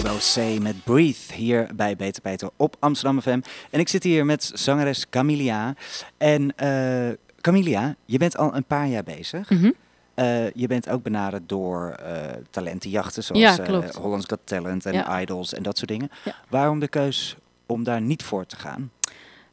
Ebo 0.04 0.16
C 0.16 0.60
met 0.60 0.84
Breathe 0.84 1.34
hier 1.34 1.68
bij 1.76 1.96
Beter 1.96 2.22
Peter 2.22 2.48
op 2.56 2.76
Amsterdam 2.78 3.20
FM. 3.20 3.40
En 3.70 3.80
ik 3.80 3.88
zit 3.88 4.02
hier 4.02 4.26
met 4.26 4.50
zangeres 4.54 5.08
Camilia. 5.10 5.74
En 6.18 6.56
eh 6.56 7.08
Camilia, 7.40 7.94
je 8.04 8.18
bent 8.18 8.36
al 8.36 8.54
een 8.54 8.64
paar 8.64 8.88
jaar 8.88 9.02
bezig. 9.02 9.50
Mhm. 9.50 9.70
Eh, 10.14 10.50
je 10.50 10.66
bent 10.66 10.88
ook 10.88 11.02
benaderd 11.02 11.48
door 11.48 11.90
eh, 11.90 12.14
talentenjachten 12.50 13.24
zoals 13.24 13.42
Ja. 13.56 13.90
Hollands 14.00 14.26
Got 14.26 14.38
Talent 14.44 14.86
en 14.86 14.92
Ja. 14.92 15.20
Idols 15.20 15.54
en 15.54 15.62
dat 15.62 15.78
soort 15.78 15.90
dingen. 15.90 16.10
Ja. 16.24 16.34
Waarom 16.48 16.80
de 16.80 16.88
keus 16.88 17.36
om 17.66 17.84
daar 17.84 18.00
niet 18.00 18.22
voor 18.22 18.46
te 18.46 18.56
gaan? 18.56 18.90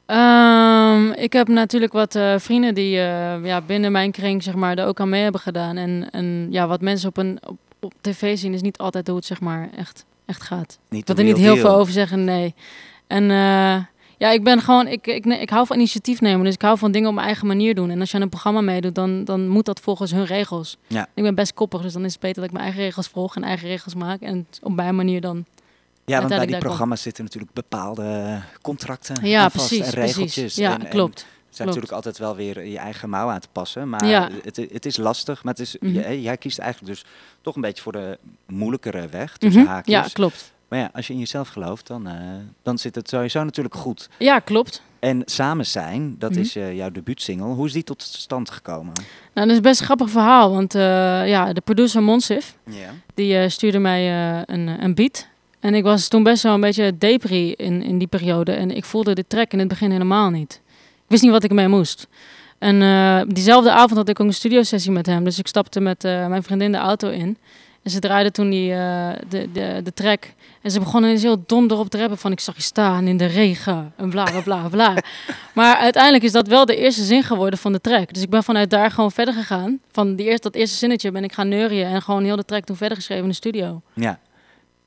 Ehm, 0.05 1.11
ik 1.11 1.33
heb 1.33 1.47
natuurlijk 1.47 1.93
wat 1.93 2.19
vrienden 2.37 2.73
die 2.75 2.89
ja, 2.89 3.61
binnen 3.61 3.91
mijn 3.91 4.11
kring 4.11 4.43
zeg 4.43 4.55
maar, 4.55 4.77
er 4.77 4.85
ook 4.85 4.99
aan 4.99 5.09
mee 5.09 5.23
hebben 5.23 5.41
gedaan. 5.41 5.77
En, 5.77 6.09
en 6.11 6.47
ja, 6.49 6.67
wat 6.67 6.81
mensen 6.81 7.09
op, 7.09 7.17
een, 7.17 7.39
op, 7.47 7.57
op 7.79 7.93
tv 8.01 8.37
zien 8.37 8.53
is 8.53 8.61
niet 8.61 8.77
altijd 8.77 9.07
hoe 9.07 9.15
het 9.15 9.25
zeg 9.25 9.39
maar, 9.39 9.69
echt, 9.75 10.05
echt 10.31 10.41
gaat. 10.43 10.79
Niet 10.89 11.07
de 11.07 11.13
er 11.13 11.23
niet 11.23 11.37
heel 11.37 11.53
deal. 11.53 11.65
veel 11.65 11.75
over 11.75 11.93
zeggen, 11.93 12.23
nee. 12.23 12.53
En 13.07 13.23
eh, 13.31 13.83
ja, 14.17 14.29
ik 14.29 14.43
ben 14.43 14.61
gewoon, 14.61 14.87
ik, 14.87 15.07
ik, 15.07 15.25
ik 15.25 15.49
hou 15.49 15.65
van 15.65 15.75
initiatief 15.75 16.21
nemen. 16.21 16.43
Dus 16.43 16.53
ik 16.53 16.61
hou 16.61 16.77
van 16.77 16.91
dingen 16.91 17.07
op 17.09 17.13
mijn 17.13 17.25
eigen 17.25 17.47
manier 17.47 17.75
doen. 17.75 17.89
En 17.89 17.99
als 17.99 18.09
je 18.09 18.15
aan 18.15 18.23
een 18.23 18.29
programma 18.29 18.61
meedoet, 18.61 18.95
dan, 18.95 19.23
dan 19.23 19.47
moet 19.47 19.65
dat 19.65 19.79
volgens 19.79 20.11
hun 20.11 20.25
regels. 20.25 20.77
Ja. 20.87 21.07
Ik 21.13 21.23
ben 21.23 21.35
best 21.35 21.53
koppig, 21.53 21.81
dus 21.81 21.93
dan 21.93 22.05
is 22.05 22.11
het 22.11 22.21
beter 22.21 22.35
dat 22.35 22.45
ik 22.45 22.51
mijn 22.51 22.63
eigen 22.63 22.83
regels 22.83 23.07
volg 23.07 23.35
en 23.35 23.43
eigen 23.43 23.67
regels 23.67 23.95
maak. 23.95 24.21
En 24.21 24.47
op 24.61 24.75
mijn 24.75 24.95
manier 24.95 25.21
dan. 25.21 25.45
Ja, 26.05 26.17
want 26.17 26.29
bij 26.29 26.45
die 26.45 26.57
programma's 26.57 27.01
zitten 27.01 27.23
natuurlijk 27.23 27.53
bepaalde 27.53 28.39
contracten 28.61 29.25
Ja, 29.27 29.49
vast 29.49 29.67
precies. 29.67 29.85
en 29.85 30.01
regeltjes. 30.01 30.33
precies. 30.33 30.55
Ja, 30.55 30.73
en, 30.73 30.83
en 30.83 30.89
klopt. 30.89 31.25
Zijn 31.51 31.69
Klopt. 31.69 31.89
natuurlijk 31.91 31.91
altijd 31.93 32.17
wel 32.17 32.35
weer 32.35 32.65
je 32.67 32.77
eigen 32.77 33.09
mouw 33.09 33.29
aan 33.29 33.39
te 33.39 33.47
passen. 33.51 33.89
Maar 33.89 34.05
Ja. 34.05 34.29
het, 34.43 34.55
het 34.71 34.85
is 34.85 34.97
lastig. 34.97 35.43
Maar 35.43 35.53
het 35.53 35.61
is, 35.61 35.75
Mhm. 35.79 35.93
jij, 35.93 36.19
jij 36.21 36.37
kiest 36.37 36.59
eigenlijk 36.59 36.93
dus 36.93 37.05
toch 37.41 37.55
een 37.55 37.61
beetje 37.61 37.81
voor 37.83 37.91
de 37.91 38.17
moeilijkere 38.47 39.07
weg. 39.07 39.37
Tussen 39.37 39.61
Mhm. 39.61 39.71
haakjes. 39.71 39.95
Ja, 39.95 40.07
klopt. 40.13 40.51
Maar 40.67 40.79
ja, 40.79 40.89
als 40.93 41.07
je 41.07 41.13
in 41.13 41.19
jezelf 41.19 41.47
gelooft, 41.49 41.87
dan, 41.87 42.07
eh, 42.07 42.13
dan 42.63 42.77
zit 42.77 42.95
het 42.95 43.09
sowieso 43.09 43.43
natuurlijk 43.43 43.75
goed. 43.75 44.09
Ja, 44.19 44.39
klopt. 44.39 44.81
En 44.99 45.21
Samen 45.25 45.65
zijn, 45.65 46.15
dat 46.19 46.31
Mhm. 46.31 46.39
is 46.39 46.55
eh, 46.55 46.75
jouw 46.75 46.91
debuutsingle. 46.91 47.45
Hoe 47.47 47.65
is 47.65 47.73
die 47.73 47.83
tot 47.83 48.01
stand 48.01 48.49
gekomen? 48.49 48.93
Nou, 49.33 49.47
dat 49.47 49.55
is 49.55 49.61
best 49.61 49.79
een 49.79 49.85
grappig 49.85 50.09
verhaal. 50.09 50.51
Want 50.51 50.75
eh, 50.75 50.81
ja, 51.29 51.53
de 51.53 51.61
producer 51.61 52.03
Monsif, 52.03 52.55
die 53.13 53.49
stuurde 53.49 53.79
mij 53.79 54.11
een, 54.45 54.67
een 54.83 54.95
beat. 54.95 55.27
En 55.59 55.73
ik 55.75 55.83
was 55.83 56.07
toen 56.07 56.23
best 56.23 56.43
wel 56.43 56.53
een 56.53 56.61
beetje 56.61 56.97
depri 56.97 57.51
in, 57.53 57.81
in 57.83 57.97
die 57.97 58.07
periode. 58.07 58.51
En 58.51 58.71
ik 58.75 58.85
voelde 58.85 59.13
de 59.15 59.25
track 59.27 59.51
in 59.53 59.59
het 59.59 59.67
begin 59.67 59.91
helemaal 59.91 60.29
niet. 60.29 60.61
Ik 61.11 61.17
wist 61.17 61.29
niet 61.29 61.41
wat 61.41 61.51
ik 61.51 61.57
ermee 61.57 61.77
moest. 61.77 62.07
En 62.57 62.81
eh, 62.81 63.21
diezelfde 63.27 63.71
avond 63.71 63.95
had 63.95 64.09
ik 64.09 64.19
ook 64.19 64.27
een 64.27 64.33
studiosessie 64.33 64.91
met 64.91 65.05
hem. 65.05 65.23
Dus 65.23 65.39
ik 65.39 65.47
stapte 65.47 65.79
met 65.79 66.03
eh, 66.03 66.27
mijn 66.27 66.43
vriendin 66.43 66.71
de 66.71 66.77
auto 66.77 67.09
in. 67.09 67.37
En 67.83 67.91
ze 67.91 67.99
draaide 67.99 68.31
toen 68.31 68.49
die, 68.49 68.73
eh, 68.73 69.09
de, 69.29 69.51
de, 69.51 69.81
de 69.83 69.93
track. 69.93 70.33
En 70.61 70.71
ze 70.71 70.79
begonnen 70.79 71.09
eens 71.09 71.21
heel 71.21 71.43
dom 71.45 71.71
erop 71.71 71.89
te 71.89 71.97
rappen 71.97 72.17
van... 72.17 72.31
ik 72.31 72.39
zag 72.39 72.55
je 72.55 72.61
staan 72.61 73.07
in 73.07 73.17
de 73.17 73.25
regen 73.25 73.93
en 73.97 74.09
bla 74.09 74.23
bla 74.23 74.41
bla 74.41 74.67
bla. 74.69 74.97
maar 75.53 75.75
uiteindelijk 75.75 76.23
is 76.23 76.31
dat 76.31 76.47
wel 76.47 76.65
de 76.65 76.75
eerste 76.75 77.03
zin 77.03 77.23
geworden 77.23 77.59
van 77.59 77.71
de 77.71 77.81
track. 77.81 78.13
Dus 78.13 78.23
ik 78.23 78.29
ben 78.29 78.43
vanuit 78.43 78.69
daar 78.69 78.91
gewoon 78.91 79.11
verder 79.11 79.33
gegaan. 79.33 79.79
Van 79.91 80.15
die 80.15 80.25
eerste, 80.25 80.49
dat 80.49 80.55
eerste 80.55 80.77
zinnetje 80.77 81.11
ben 81.11 81.23
ik 81.23 81.33
gaan 81.33 81.47
neurien... 81.47 81.85
en 81.85 82.01
gewoon 82.01 82.23
heel 82.23 82.35
de 82.35 82.45
track 82.45 82.63
toen 82.63 82.75
verder 82.75 82.97
geschreven 82.97 83.23
in 83.23 83.29
de 83.29 83.35
studio. 83.35 83.81
ja, 83.93 84.19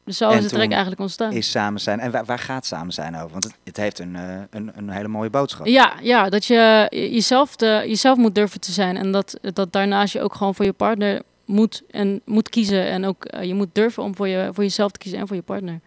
Dus 0.04 0.16
zo 0.16 0.30
En 0.30 0.36
is 0.36 0.42
de 0.42 0.48
track 0.48 0.62
toen 0.62 0.70
eigenlijk 0.70 1.00
ontstaan. 1.00 1.32
is 1.32 1.50
Samen 1.50 1.80
zijn. 1.80 2.00
En 2.00 2.10
waar, 2.10 2.24
waar 2.24 2.38
gaat 2.38 2.66
Samen 2.66 2.92
zijn 2.92 3.14
over? 3.16 3.30
Want 3.30 3.44
het, 3.44 3.54
het 3.64 3.76
heeft 3.76 3.98
een, 3.98 4.16
eh, 4.16 4.22
een, 4.50 4.70
een 4.74 4.88
hele 4.90 5.08
mooie 5.08 5.30
boodschap. 5.30 5.66
Ja, 5.66 5.92
ja, 6.02 6.28
dat 6.28 6.44
je 6.44 6.86
jezelf, 6.90 7.56
de, 7.56 7.82
jezelf 7.86 8.18
moet 8.18 8.34
durven 8.34 8.60
te 8.60 8.72
zijn. 8.72 8.96
En 8.96 9.12
dat, 9.12 9.38
dat 9.40 9.72
daarnaast 9.72 10.12
je 10.12 10.20
ook 10.22 10.34
gewoon 10.34 10.54
voor 10.54 10.64
je 10.64 10.72
partner 10.72 11.22
moet, 11.44 11.82
en 11.90 12.20
moet 12.24 12.48
kiezen. 12.48 12.86
En 12.86 13.04
ook 13.04 13.24
eh, 13.24 13.44
je 13.44 13.54
moet 13.54 13.68
durven 13.72 14.02
om 14.02 14.16
voor, 14.16 14.28
je, 14.28 14.50
voor 14.52 14.64
jezelf 14.64 14.92
te 14.92 14.98
kiezen 14.98 15.18
en 15.20 15.26
voor 15.26 15.36
je 15.36 15.42
partner. 15.42 15.80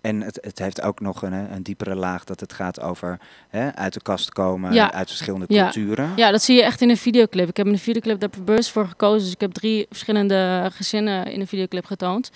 En 0.00 0.20
het, 0.20 0.38
het 0.40 0.58
heeft 0.58 0.82
ook 0.82 1.00
nog 1.00 1.22
een, 1.22 1.32
hè, 1.32 1.54
een 1.54 1.62
diepere 1.62 1.94
laag 1.94 2.24
dat 2.24 2.40
het 2.40 2.52
gaat 2.52 2.80
over 2.80 3.18
hè, 3.48 3.74
uit 3.74 3.92
de 3.92 4.00
kast 4.02 4.30
komen, 4.32 4.72
Ja. 4.72 4.92
uit 4.92 5.08
verschillende 5.08 5.46
Ja. 5.48 5.62
culturen. 5.62 6.12
Ja, 6.16 6.30
dat 6.30 6.42
zie 6.42 6.56
je 6.56 6.62
echt 6.62 6.80
in 6.80 6.90
een 6.90 6.96
videoclip. 6.96 7.48
Ik 7.48 7.56
heb 7.56 7.66
in 7.66 7.72
de 7.72 7.78
videoclip 7.78 8.20
daar 8.20 8.30
bewust 8.44 8.70
voor 8.70 8.86
gekozen. 8.86 9.22
Dus 9.22 9.32
ik 9.32 9.40
heb 9.40 9.52
drie 9.52 9.86
verschillende 9.88 10.70
gezinnen 10.74 11.26
in 11.32 11.38
de 11.38 11.46
videoclip 11.46 11.84
getoond. 11.86 12.30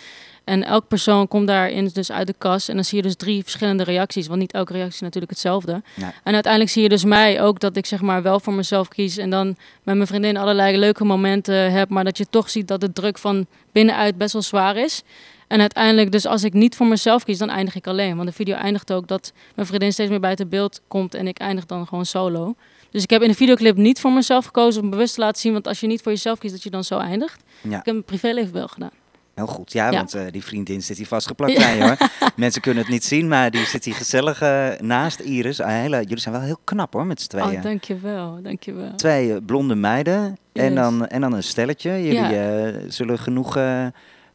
En 0.49 0.65
elk 0.65 0.89
persoon 0.89 1.29
komt 1.29 1.47
daarin 1.47 1.91
dus 1.93 2.13
uit 2.13 2.27
de 2.27 2.35
kast. 2.39 2.69
En 2.69 2.75
dan 2.75 2.85
zie 2.85 2.97
je 2.97 3.03
dus 3.03 3.17
drie 3.17 3.43
verschillende 3.43 3.83
reacties. 3.83 4.27
Want 4.27 4.41
niet 4.41 4.53
elke 4.53 4.73
reactie 4.73 4.95
is 4.95 5.01
natuurlijk 5.01 5.33
hetzelfde. 5.33 5.83
En 6.25 6.35
uiteindelijk 6.35 6.73
zie 6.73 6.83
je 6.83 6.89
dus 6.89 7.05
mij 7.05 7.43
ook 7.43 7.61
dat 7.61 7.77
ik 7.77 7.87
zeg 7.87 8.01
maar 8.01 8.23
wel 8.23 8.41
voor 8.41 8.53
mezelf 8.53 8.89
kies. 8.89 9.17
En 9.17 9.31
dan 9.31 9.47
met 9.83 9.95
mijn 9.95 10.07
vriendin 10.07 10.37
allerlei 10.37 10.79
leuke 10.79 11.05
momenten 11.05 11.73
heb. 11.73 11.89
Maar 11.89 12.05
dat 12.05 12.19
je 12.19 12.27
toch 12.31 12.51
ziet 12.51 12.69
dat 12.69 12.81
de 12.81 12.93
druk 12.93 13.19
van 13.19 13.47
binnenuit 13.73 14.17
best 14.17 14.33
wel 14.33 14.43
zwaar 14.43 14.77
is. 14.77 15.03
En 15.49 15.61
uiteindelijk, 15.61 16.13
dus 16.13 16.27
als 16.27 16.45
ik 16.45 16.53
niet 16.53 16.77
voor 16.77 16.87
mezelf 16.87 17.25
kies, 17.25 17.39
dan 17.39 17.51
eindig 17.51 17.75
ik 17.75 17.87
alleen. 17.87 18.17
Want 18.17 18.29
de 18.29 18.35
video 18.35 18.57
eindigt 18.57 18.93
ook 18.93 19.09
dat 19.09 19.33
mijn 19.55 19.67
vriendin 19.67 19.93
steeds 19.93 20.11
meer 20.11 20.21
buiten 20.21 20.49
beeld 20.49 20.81
komt 20.89 21.15
en 21.15 21.27
ik 21.27 21.39
eindig 21.39 21.67
dan 21.67 21.87
gewoon 21.87 22.07
solo. 22.07 22.55
Dus 22.91 23.03
ik 23.03 23.11
heb 23.11 23.23
in 23.23 23.29
de 23.29 23.35
videoclip 23.35 23.77
niet 23.77 24.01
voor 24.01 24.13
mezelf 24.13 24.45
gekozen 24.45 24.83
om 24.83 24.91
bewust 24.91 25.15
te 25.15 25.21
laten 25.21 25.41
zien. 25.41 25.53
Want 25.53 25.67
als 25.67 25.81
je 25.81 25.87
niet 25.87 26.03
voor 26.03 26.13
jezelf 26.13 26.39
kiest, 26.39 26.53
dat 26.53 26.63
je 26.63 26.71
dan 26.71 26.85
zo 26.85 26.99
eindigt. 26.99 27.43
Ja. 27.61 27.79
Ik 27.79 27.85
heb 27.85 27.95
mijn 27.95 28.05
privéleven 28.05 28.53
wel 28.53 28.69
gedaan. 28.69 28.91
Heel 29.39 29.47
goed, 29.47 29.73
ja, 29.73 29.87
Ja. 29.91 29.97
want 29.97 30.15
eh, 30.15 30.23
die 30.31 30.45
vriendin 30.45 30.83
zit 30.83 30.97
hier 30.97 31.07
vastgeplakt 31.07 31.55
bij 31.55 31.81
hoor. 31.83 31.97
Mensen 32.37 32.61
kunnen 32.63 32.83
het 32.83 32.93
niet 32.93 33.05
zien, 33.05 33.29
maar 33.29 33.51
die 33.51 33.65
zit 33.65 33.85
hier 33.85 33.95
gezellig 33.95 34.41
eh, 34.41 34.69
naast 34.81 35.21
Iris. 35.21 35.59
Hele, 35.59 36.01
jullie 36.03 36.19
zijn 36.19 36.35
wel 36.35 36.43
heel 36.45 36.59
knap 36.65 36.93
hoor, 36.93 37.07
met 37.07 37.21
z'n 37.21 37.29
tweeën. 37.29 37.57
Oh, 37.57 37.63
dankjewel, 37.63 38.39
dankjewel. 38.43 38.95
Twee 38.95 39.33
eh, 39.35 39.39
blonde 39.47 39.75
meiden 39.75 40.37
en, 40.53 40.75
dan, 40.75 41.07
en 41.07 41.21
dan 41.21 41.33
een 41.33 41.43
stelletje. 41.43 41.91
Jullie 41.91 42.15
Ja. 42.35 42.73
zullen 42.89 43.19
genoeg 43.19 43.59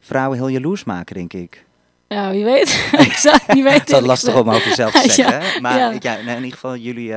vrouwen 0.00 0.38
heel 0.38 0.48
jaloers 0.48 0.84
maken, 0.84 1.14
denk 1.14 1.32
ik. 1.32 1.64
Ja, 2.08 2.30
wie 2.30 2.44
weet. 2.44 2.88
ik 3.08 3.12
zou 3.12 3.38
het 3.46 3.54
niet 3.54 3.64
weten. 3.72 3.80
Het 3.94 4.00
is 4.02 4.06
lastig 4.06 4.34
om 4.40 4.48
over 4.50 4.68
jezelf 4.68 4.92
te 5.02 5.10
zeggen, 5.10 5.62
maar 5.62 5.78
ja. 5.78 5.94
ja. 6.00 6.12
nee, 6.14 6.36
in 6.36 6.42
ieder 6.42 6.52
geval 6.52 6.76
jullie 6.76 7.14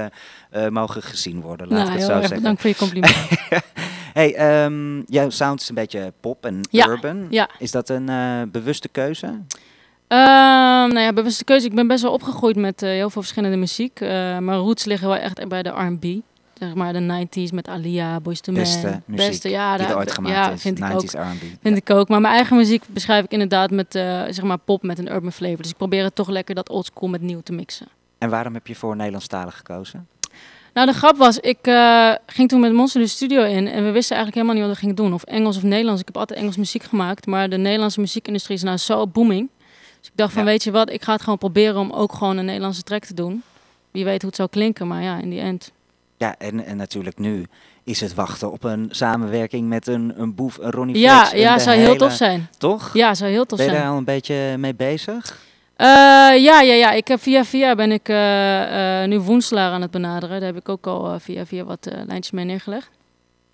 mogen 0.70 1.04
gezien 1.04 1.42
worden, 1.42 1.68
laat 1.68 1.78
Nou, 1.78 1.92
ik 1.92 1.98
het 1.98 2.08
zo 2.08 2.20
zeggen. 2.20 2.36
bedankt 2.38 2.62
voor 2.62 2.70
je 2.70 2.76
compliment. 2.76 3.16
Hey, 4.14 4.36
ehm, 4.36 5.02
jouw 5.06 5.30
sound 5.30 5.62
is 5.62 5.70
een 5.70 5.76
beetje 5.76 6.14
pop 6.20 6.46
en 6.46 6.62
Ja, 6.72 6.88
urban. 6.88 7.28
ja. 7.30 7.50
Is 7.60 7.72
dat 7.72 7.90
een 7.90 8.10
eh, 8.10 8.42
bewuste 8.52 8.88
keuze? 8.88 9.26
Ehm, 10.08 10.20
nou 10.94 11.00
ja, 11.00 11.14
bewuste 11.14 11.44
keuze. 11.44 11.66
Ik 11.66 11.76
ben 11.76 11.88
best 11.88 12.02
wel 12.04 12.12
opgegroeid 12.12 12.56
met 12.56 12.82
eh, 12.82 12.90
heel 12.90 13.10
veel 13.10 13.22
verschillende 13.22 13.58
muziek. 13.58 14.00
Eh, 14.00 14.10
mijn 14.38 14.58
roots 14.58 14.86
liggen 14.86 15.08
wel 15.08 15.18
echt 15.18 15.48
bij 15.48 15.64
de 15.64 15.70
R&B. 15.70 16.06
Zeg 16.54 16.74
maar 16.74 16.94
de 16.94 17.28
90s 17.28 17.52
met 17.54 17.68
Alia, 17.68 18.20
Boyz 18.20 18.40
II 18.48 18.56
Men. 18.56 18.64
Beste 18.66 19.02
muziek 19.06 19.28
Beste, 19.30 19.50
ja, 19.50 19.78
die 19.78 19.88
er 19.88 19.98
ooit 19.98 20.12
gemaakt 20.12 20.36
ja, 20.36 20.52
is. 20.52 20.62
vind 20.62 20.78
ik 20.80 20.84
90s 20.84 20.94
ook. 20.94 21.02
R&B. 21.02 21.44
Vind 21.62 21.78
ik 21.78 21.90
ook. 21.90 22.08
Maar 22.08 22.22
mijn 22.22 22.34
eigen 22.34 22.58
muziek 22.58 22.84
beschrijf 22.90 23.24
ik 23.24 23.32
inderdaad 23.32 23.72
met 23.72 23.92
zeg 24.30 24.42
maar 24.42 24.58
pop 24.58 24.84
met 24.84 25.00
een 25.00 25.12
urban 25.12 25.32
flavor. 25.32 25.62
Dus 25.62 25.72
ik 25.72 25.78
probeer 25.78 26.04
het 26.04 26.16
toch 26.16 26.30
lekker 26.30 26.56
dat 26.56 26.70
oldschool 26.70 27.10
met 27.10 27.22
nieuw 27.22 27.42
te 27.42 27.54
mixen. 27.54 27.88
En 28.18 28.30
waarom 28.30 28.54
heb 28.54 28.68
je 28.68 28.76
voor 28.76 28.96
Nederlandstalig 28.96 29.58
gekozen? 29.58 30.08
Nou, 30.78 30.90
de 30.90 30.96
grap 30.96 31.18
was, 31.18 31.40
ik 31.40 31.58
eh, 31.62 32.12
ging 32.26 32.50
toen 32.50 32.60
met 32.60 32.74
Monster 32.74 33.02
de 33.02 33.08
studio 33.08 33.44
in 33.44 33.68
en 33.68 33.84
we 33.84 33.92
wisten 33.92 34.16
eigenlijk 34.16 34.34
helemaal 34.36 34.54
niet 34.54 34.64
wat 34.64 34.72
we 34.74 34.80
gingen 34.80 34.96
doen. 34.96 35.14
Of 35.14 35.24
Engels 35.24 35.58
of 35.58 35.64
Nederlands. 35.64 36.02
Ik 36.02 36.08
heb 36.08 36.18
altijd 36.18 36.40
Engels 36.40 36.58
muziek 36.58 36.84
gemaakt, 36.84 37.26
maar 37.26 37.50
de 37.50 37.58
Nederlandse 37.58 38.00
muziekindustrie 38.00 38.58
is 38.58 38.64
nou 38.64 38.78
zo 38.78 39.08
booming. 39.08 39.50
Dus 40.00 40.08
ik 40.08 40.12
dacht 40.16 40.34
van, 40.34 40.42
Ja. 40.42 40.48
weet 40.48 40.64
je 40.64 40.72
wat, 40.72 40.92
ik 40.92 41.04
ga 41.04 41.12
het 41.12 41.22
gewoon 41.22 41.38
proberen 41.38 41.78
om 41.80 41.92
ook 41.92 42.14
gewoon 42.14 42.38
een 42.38 42.46
Nederlandse 42.46 42.84
track 42.84 43.06
te 43.06 43.14
doen. 43.14 43.44
Wie 43.92 44.04
weet 44.04 44.20
hoe 44.22 44.28
het 44.28 44.36
zou 44.36 44.50
klinken, 44.50 44.88
maar 44.88 45.04
ja, 45.04 45.18
in 45.18 45.30
die 45.30 45.40
end. 45.40 45.72
Ja, 46.18 46.36
en, 46.38 46.66
en 46.66 46.78
natuurlijk 46.78 47.18
nu 47.20 47.46
is 47.84 48.00
het 48.02 48.14
wachten 48.14 48.52
op 48.52 48.64
een 48.64 48.88
samenwerking 48.92 49.68
met 49.68 49.88
een, 49.88 50.14
een 50.16 50.36
boef, 50.36 50.58
een 50.58 50.72
Ronnie 50.72 50.98
Ja, 50.98 51.26
Flex. 51.26 51.42
ja, 51.44 51.60
zou 51.60 51.78
heel 51.78 51.96
tof 51.96 52.14
zijn. 52.14 52.48
Toch? 52.58 52.94
Ja, 52.94 53.14
zou 53.14 53.32
heel 53.32 53.46
tof 53.46 53.58
ben 53.58 53.68
je 53.68 53.72
zijn. 53.74 53.84
daar 53.84 53.94
al 53.94 53.98
een 53.98 54.04
beetje 54.06 54.56
mee 54.58 54.76
bezig? 54.76 55.46
Eh, 55.78 55.88
ja, 56.44 56.62
ja, 56.62 56.74
ja. 56.74 56.92
Ik 56.92 57.08
heb 57.08 57.22
via 57.22 57.46
via 57.46 57.76
ben 57.76 57.92
ik 57.92 58.10
eh, 58.10 59.02
eh, 59.02 59.10
nu 59.10 59.20
Woenselaar 59.20 59.72
aan 59.72 59.82
het 59.82 59.92
benaderen. 59.92 60.40
Daar 60.40 60.54
heb 60.54 60.58
ik 60.58 60.70
ook 60.70 60.88
al 60.88 61.20
via 61.20 61.46
via 61.46 61.64
wat 61.64 61.88
lijntjes 61.92 62.32
mee 62.32 62.46
neergelegd. 62.46 62.90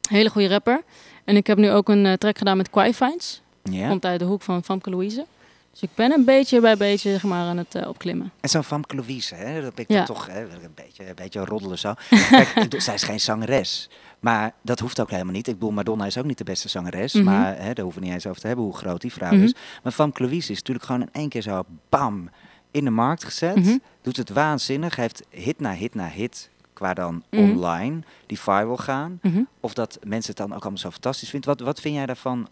Hele 0.10 0.30
goede 0.30 0.48
rapper. 0.48 0.84
En 1.24 1.36
ik 1.36 1.48
heb 1.48 1.58
nu 1.58 1.72
ook 1.72 1.89
een 1.89 2.18
track 2.18 2.38
gedaan 2.38 2.58
met 2.58 2.70
Quaifines. 2.70 3.42
Ja. 3.63 3.88
Komt 3.88 4.06
uit 4.06 4.20
de 4.20 4.25
hoek 4.25 4.42
van 4.42 4.63
Famke 4.63 4.89
Louise. 4.89 5.25
Dus 5.74 5.82
ik 5.82 5.89
ben 5.96 6.12
een 6.12 6.25
beetje 6.25 6.60
bij 6.62 6.77
beetje 6.77 7.10
zeg 7.12 7.24
maar, 7.24 7.46
aan 7.46 7.58
het 7.58 7.75
eh, 7.75 7.88
opklimmen. 7.88 8.32
En 8.39 8.50
zo'n 8.50 8.63
Famke 8.63 8.96
Louise, 8.96 9.36
hè, 9.36 9.62
dat 9.62 9.75
ben 9.75 9.84
ik 9.84 9.89
Ja. 9.92 9.98
dan 9.98 10.06
toch 10.06 10.27
hè, 10.27 10.42
een, 10.42 10.72
beetje, 10.75 11.08
een 11.10 11.15
beetje 11.15 11.46
roddelen 11.46 11.80
zo. 11.80 11.94
Kijk, 12.30 12.51
bedoel, 12.56 12.82
zij 12.82 12.94
is 12.94 13.03
geen 13.03 13.20
zangeres. 13.20 13.89
Maar 14.20 14.53
dat 14.62 14.80
hoeft 14.80 15.00
ook 15.00 15.10
helemaal 15.10 15.34
niet. 15.34 15.48
Ik 15.48 15.53
bedoel, 15.53 15.72
Madonna 15.72 16.06
is 16.06 16.18
ook 16.18 16.25
niet 16.25 16.38
de 16.38 16.44
beste 16.44 16.70
zangeres. 16.70 17.13
Mhm. 17.13 17.24
Maar 17.24 17.58
hè, 17.58 17.74
daar 17.74 17.84
hoeven 17.84 18.01
we 18.01 18.06
niet 18.08 18.15
eens 18.15 18.27
over 18.27 18.42
te 18.42 18.48
hebben 18.48 18.65
hoe 18.65 18.75
groot 18.75 19.01
die 19.01 19.13
vrouw 19.13 19.34
Mhm. 19.34 19.44
is. 19.44 19.53
Maar 19.84 19.92
Famke 19.92 20.24
Louise 20.24 20.51
is 20.51 20.58
natuurlijk 20.58 20.86
gewoon 20.86 21.01
in 21.01 21.10
één 21.12 21.30
keer 21.30 21.42
zo 21.42 21.63
bam 21.89 22.30
in 22.72 22.84
de 22.84 22.89
markt 22.89 23.24
gezet. 23.24 23.56
Mhm. 23.56 23.77
Doet 24.01 24.18
het 24.18 24.30
waanzinnig. 24.30 24.96
Heeft 24.96 25.24
hit 25.30 25.60
na 25.60 25.72
hit 25.74 25.96
na 25.96 26.08
hit 26.08 26.50
qua 26.74 26.94
dan 26.94 27.24
online 27.32 28.00
die 28.25 28.39
viral 28.39 28.77
gaan. 28.77 29.20
Of 29.60 29.74
dat 29.74 30.00
mensen 30.03 30.30
het 30.30 30.38
dan 30.48 30.53
ook 30.53 30.62
allemaal 30.62 30.80
zo 30.80 30.92
fantastisch 30.92 31.30
vinden. 31.30 31.50
Wat, 31.50 31.60
wat 31.60 31.80
vind 31.82 31.96
jij 31.96 32.06
daarvan 32.06 32.48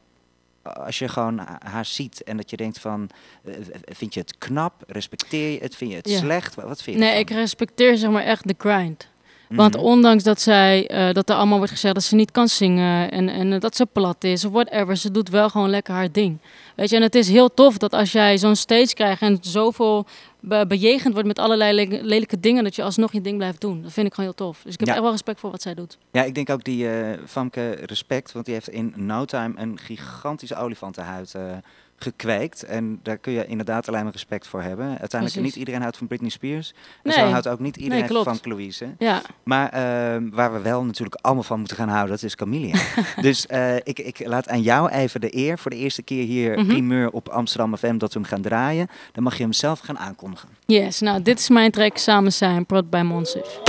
als 0.63 0.99
je 0.99 1.07
gewoon 1.07 1.37
ha- 1.37 1.59
haar 1.63 1.85
ziet 1.85 2.23
en 2.23 2.37
dat 2.37 2.49
je 2.49 2.57
denkt 2.57 2.79
van... 2.79 3.09
eh, 3.45 3.53
vind 3.83 4.13
je 4.13 4.19
het 4.19 4.37
knap? 4.37 4.83
Respecteer 4.87 5.51
je 5.51 5.59
het? 5.59 5.75
Vind 5.75 5.91
je 5.91 5.97
het 5.97 6.09
Ja. 6.09 6.17
slecht? 6.17 6.55
Wat, 6.55 6.81
vind 6.81 6.97
je 6.97 7.03
Nee, 7.03 7.19
ik 7.19 7.29
respecteer 7.29 7.97
zeg 7.97 8.09
maar 8.09 8.23
echt 8.23 8.47
de 8.47 8.55
grind. 8.57 9.09
Want 9.55 9.75
Mhm. 9.75 9.83
ondanks 9.85 10.23
dat 10.23 10.41
zij, 10.41 10.87
eh, 10.87 11.13
dat 11.13 11.29
er 11.29 11.35
allemaal 11.35 11.57
wordt 11.57 11.71
gezegd 11.71 11.93
dat 11.93 12.03
ze 12.03 12.15
niet 12.15 12.31
kan 12.31 12.47
zingen 12.47 13.11
en, 13.11 13.29
en 13.29 13.59
dat 13.59 13.75
ze 13.75 13.85
plat 13.85 14.23
is 14.23 14.45
of 14.45 14.51
whatever, 14.51 14.97
ze 14.97 15.11
doet 15.11 15.29
wel 15.29 15.49
gewoon 15.49 15.69
lekker 15.69 15.93
haar 15.93 16.11
ding. 16.11 16.37
Weet 16.75 16.89
je, 16.89 16.95
en 16.95 17.01
het 17.01 17.15
is 17.15 17.29
heel 17.29 17.53
tof 17.53 17.77
dat 17.77 17.93
als 17.93 18.11
jij 18.11 18.37
zo'n 18.37 18.55
stage 18.55 18.93
krijgt 18.93 19.21
en 19.21 19.37
zoveel 19.41 20.05
be- 20.39 20.65
bejegend 20.67 21.13
wordt 21.13 21.27
met 21.27 21.39
allerlei 21.39 21.73
le- 21.87 21.99
lelijke 22.01 22.39
dingen, 22.39 22.63
dat 22.63 22.75
je 22.75 22.83
alsnog 22.83 23.11
je 23.13 23.21
ding 23.21 23.37
blijft 23.37 23.61
doen. 23.61 23.81
Dat 23.81 23.91
vind 23.93 24.07
ik 24.07 24.13
gewoon 24.13 24.29
heel 24.37 24.47
tof. 24.47 24.61
Dus 24.63 24.73
ik 24.73 24.79
heb 24.79 24.87
Ja. 24.87 24.93
echt 24.93 25.03
wel 25.03 25.11
respect 25.11 25.39
voor 25.39 25.51
wat 25.51 25.61
zij 25.61 25.73
doet. 25.73 25.97
Ja, 26.11 26.23
ik 26.23 26.35
denk 26.35 26.49
ook 26.49 26.63
die 26.63 26.89
eh 26.89 27.17
Famke 27.27 27.69
respect, 27.85 28.31
want 28.31 28.45
die 28.45 28.53
heeft 28.53 28.69
in 28.69 28.93
no 28.95 29.25
time 29.25 29.53
een 29.57 29.77
gigantische 29.79 30.55
olifantenhuid 30.55 31.35
gekweekt. 32.03 32.63
En 32.63 32.99
daar 33.03 33.17
kun 33.17 33.33
je 33.33 33.45
inderdaad 33.47 33.87
alleen 33.87 34.03
maar 34.03 34.11
respect 34.11 34.47
voor 34.47 34.61
hebben. 34.61 34.85
Uiteindelijk 34.87 35.21
Precies. 35.31 35.41
niet 35.41 35.55
iedereen 35.55 35.81
houdt 35.81 35.97
van 35.97 36.07
Britney 36.07 36.29
Spears. 36.29 36.73
En 37.03 37.09
Nee. 37.09 37.13
zo 37.13 37.25
houdt 37.31 37.47
ook 37.47 37.59
niet 37.59 37.75
iedereen 37.77 38.13
Nee, 38.13 38.23
van 38.23 38.39
Louise. 38.43 38.95
Ja, 38.97 39.21
Maar 39.43 39.69
ehm, 39.69 40.29
waar 40.31 40.53
we 40.53 40.59
wel 40.59 40.83
natuurlijk 40.83 41.15
allemaal 41.21 41.43
van 41.43 41.59
moeten 41.59 41.77
gaan 41.77 41.89
houden, 41.89 42.11
dat 42.11 42.23
is 42.23 42.35
Camelia. 42.35 42.75
dus 43.21 43.47
eh, 43.47 43.75
ik, 43.75 43.99
ik 43.99 44.27
laat 44.27 44.49
aan 44.49 44.61
jou 44.61 44.89
even 44.89 45.21
de 45.21 45.35
eer 45.37 45.57
voor 45.59 45.71
de 45.71 45.77
eerste 45.77 46.01
keer 46.01 46.25
hier 46.25 46.57
Mhm. 46.57 46.67
primeur 46.67 47.09
op 47.09 47.29
Amsterdam 47.29 47.77
FM 47.77 47.97
dat 47.97 48.13
we 48.13 48.19
hem 48.19 48.27
gaan 48.27 48.41
draaien. 48.41 48.87
Dan 49.11 49.23
mag 49.23 49.37
je 49.37 49.43
hem 49.43 49.53
zelf 49.53 49.79
gaan 49.79 49.97
aankondigen. 49.99 50.49
yes. 50.65 50.99
Nou, 50.99 51.21
dit 51.21 51.39
is 51.39 51.49
mijn 51.49 51.71
track 51.71 51.97
Samen 51.97 52.33
zijn, 52.33 52.65
prod 52.65 52.89
bij 52.89 53.03
Monsif. 53.03 53.59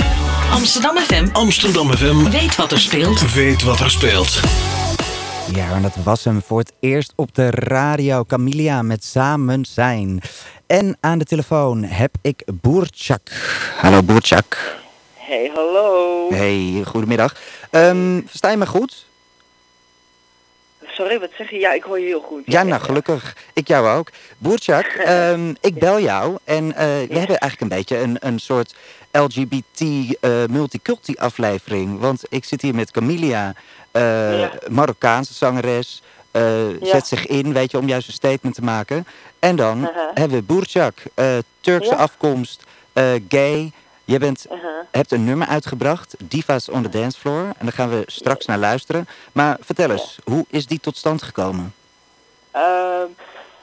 Amsterdam 0.51 0.97
FM 0.97 1.27
Amsterdam 1.31 1.91
FM. 1.91 2.29
weet 2.29 2.55
wat 2.55 2.71
er 2.71 2.79
speelt. 2.79 3.33
Weet 3.33 3.63
wat 3.63 3.79
er 3.79 3.89
speelt. 3.89 4.41
Ja, 5.51 5.71
en 5.71 5.81
dat 5.81 5.95
was 6.03 6.23
hem 6.23 6.41
voor 6.41 6.59
het 6.59 6.73
eerst 6.79 7.13
op 7.15 7.35
de 7.35 7.49
radio. 7.49 8.23
Camilia 8.23 8.81
met 8.81 9.03
Samen 9.03 9.65
Zijn. 9.65 10.21
En 10.67 10.97
aan 10.99 11.17
de 11.17 11.25
telefoon 11.25 11.83
heb 11.83 12.15
ik 12.21 12.43
Boertjak. 12.61 13.21
Hallo 13.77 14.03
Boertjak. 14.03 14.77
Hey, 15.13 15.51
hallo. 15.55 16.27
Hey, 16.29 16.81
goedemiddag. 16.85 17.35
Ehm, 17.69 18.21
versta 18.25 18.49
je 18.49 18.57
me 18.57 18.65
goed? 18.65 19.05
Sorry, 20.87 21.19
wat 21.19 21.29
zeg 21.37 21.49
je? 21.49 21.57
Ja, 21.59 21.73
ik 21.73 21.83
hoor 21.83 21.99
je 21.99 22.05
heel 22.05 22.21
goed. 22.21 22.41
Ja, 22.45 22.63
nou 22.63 22.81
gelukkig. 22.81 23.35
Ik 23.53 23.67
jou 23.67 23.97
ook. 23.97 24.09
Boertjak, 24.37 24.85
ehm, 25.05 25.53
ik 25.61 25.73
bel 25.79 25.99
jou 25.99 26.37
en 26.43 26.75
eh 26.75 26.85
we 26.85 27.17
hebben 27.17 27.37
eigenlijk 27.37 27.61
een 27.61 27.77
beetje 27.77 27.99
een, 27.99 28.17
een 28.19 28.39
soort 28.39 28.75
LGBT 29.11 29.81
eh 30.19 30.31
multiculti 30.49 31.13
aflevering. 31.15 31.99
Want 31.99 32.23
ik 32.29 32.45
zit 32.45 32.61
hier 32.61 32.75
met 32.75 32.91
Camilia, 32.91 33.53
Ja. 33.93 34.51
Marokkaanse 34.69 35.33
zangeres. 35.33 36.01
eh, 36.31 36.79
Ja. 36.79 36.85
Zet 36.85 37.07
zich 37.07 37.27
in, 37.27 37.53
weet 37.53 37.71
je, 37.71 37.77
om 37.77 37.87
juist 37.87 38.07
een 38.07 38.13
statement 38.13 38.55
te 38.55 38.63
maken. 38.63 39.07
En 39.39 39.55
dan 39.55 39.77
Uh-huh. 39.79 40.07
hebben 40.13 40.37
we 40.37 40.43
Boertjak, 40.43 40.93
eh, 41.13 41.37
Turkse 41.59 41.89
Ja. 41.91 41.95
afkomst, 41.97 42.63
eh, 42.93 43.11
gay. 43.29 43.71
Je 44.05 44.19
bent, 44.19 44.45
Uh-huh. 44.51 44.69
hebt 44.91 45.11
een 45.11 45.23
nummer 45.23 45.47
uitgebracht, 45.47 46.15
Divas 46.19 46.69
on 46.69 46.81
the 46.83 46.89
Dance 46.89 47.19
Floor. 47.19 47.41
En 47.43 47.53
daar 47.59 47.71
gaan 47.73 47.89
we 47.89 48.03
straks 48.05 48.45
naar 48.45 48.57
luisteren. 48.57 49.07
Maar 49.31 49.57
vertel 49.61 49.89
eens, 49.91 50.17
hoe 50.23 50.45
is 50.49 50.65
die 50.65 50.79
tot 50.79 50.97
stand 50.97 51.21
gekomen? 51.23 51.73
Ehm, 52.51 53.07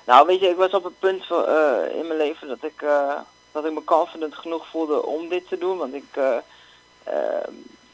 nou, 0.07 0.27
weet 0.27 0.41
je, 0.41 0.47
ik 0.49 0.57
was 0.57 0.71
op 0.71 0.85
het 0.85 0.99
punt 0.99 1.27
van, 1.27 1.45
eh, 1.47 1.99
in 1.99 2.07
mijn 2.07 2.19
leven 2.19 2.49
dat 2.49 2.63
ik, 2.63 2.83
eh, 2.83 3.13
dat 3.53 3.65
ik 3.65 3.73
me 3.73 3.85
confident 3.85 4.35
genoeg 4.35 4.67
voelde 4.71 5.07
om 5.07 5.29
dit 5.29 5.49
te 5.49 5.59
doen. 5.59 5.79
Want 5.79 5.95
ik, 5.95 6.05
eh, 6.11 6.25
ehm, 7.05 7.53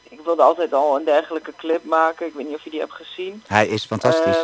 ik 0.09 0.21
wilde 0.25 0.43
altijd 0.43 0.73
al 0.73 0.97
een 0.97 1.05
dergelijke 1.05 1.53
clip 1.57 1.85
maken. 1.85 2.27
Ik 2.27 2.35
weet 2.35 2.47
niet 2.47 2.55
of 2.57 2.65
je 2.65 2.71
die 2.71 2.81
hebt 2.81 2.93
gezien. 2.93 3.43
Hij 3.47 3.67
is 3.67 3.85
fantastisch. 3.85 4.37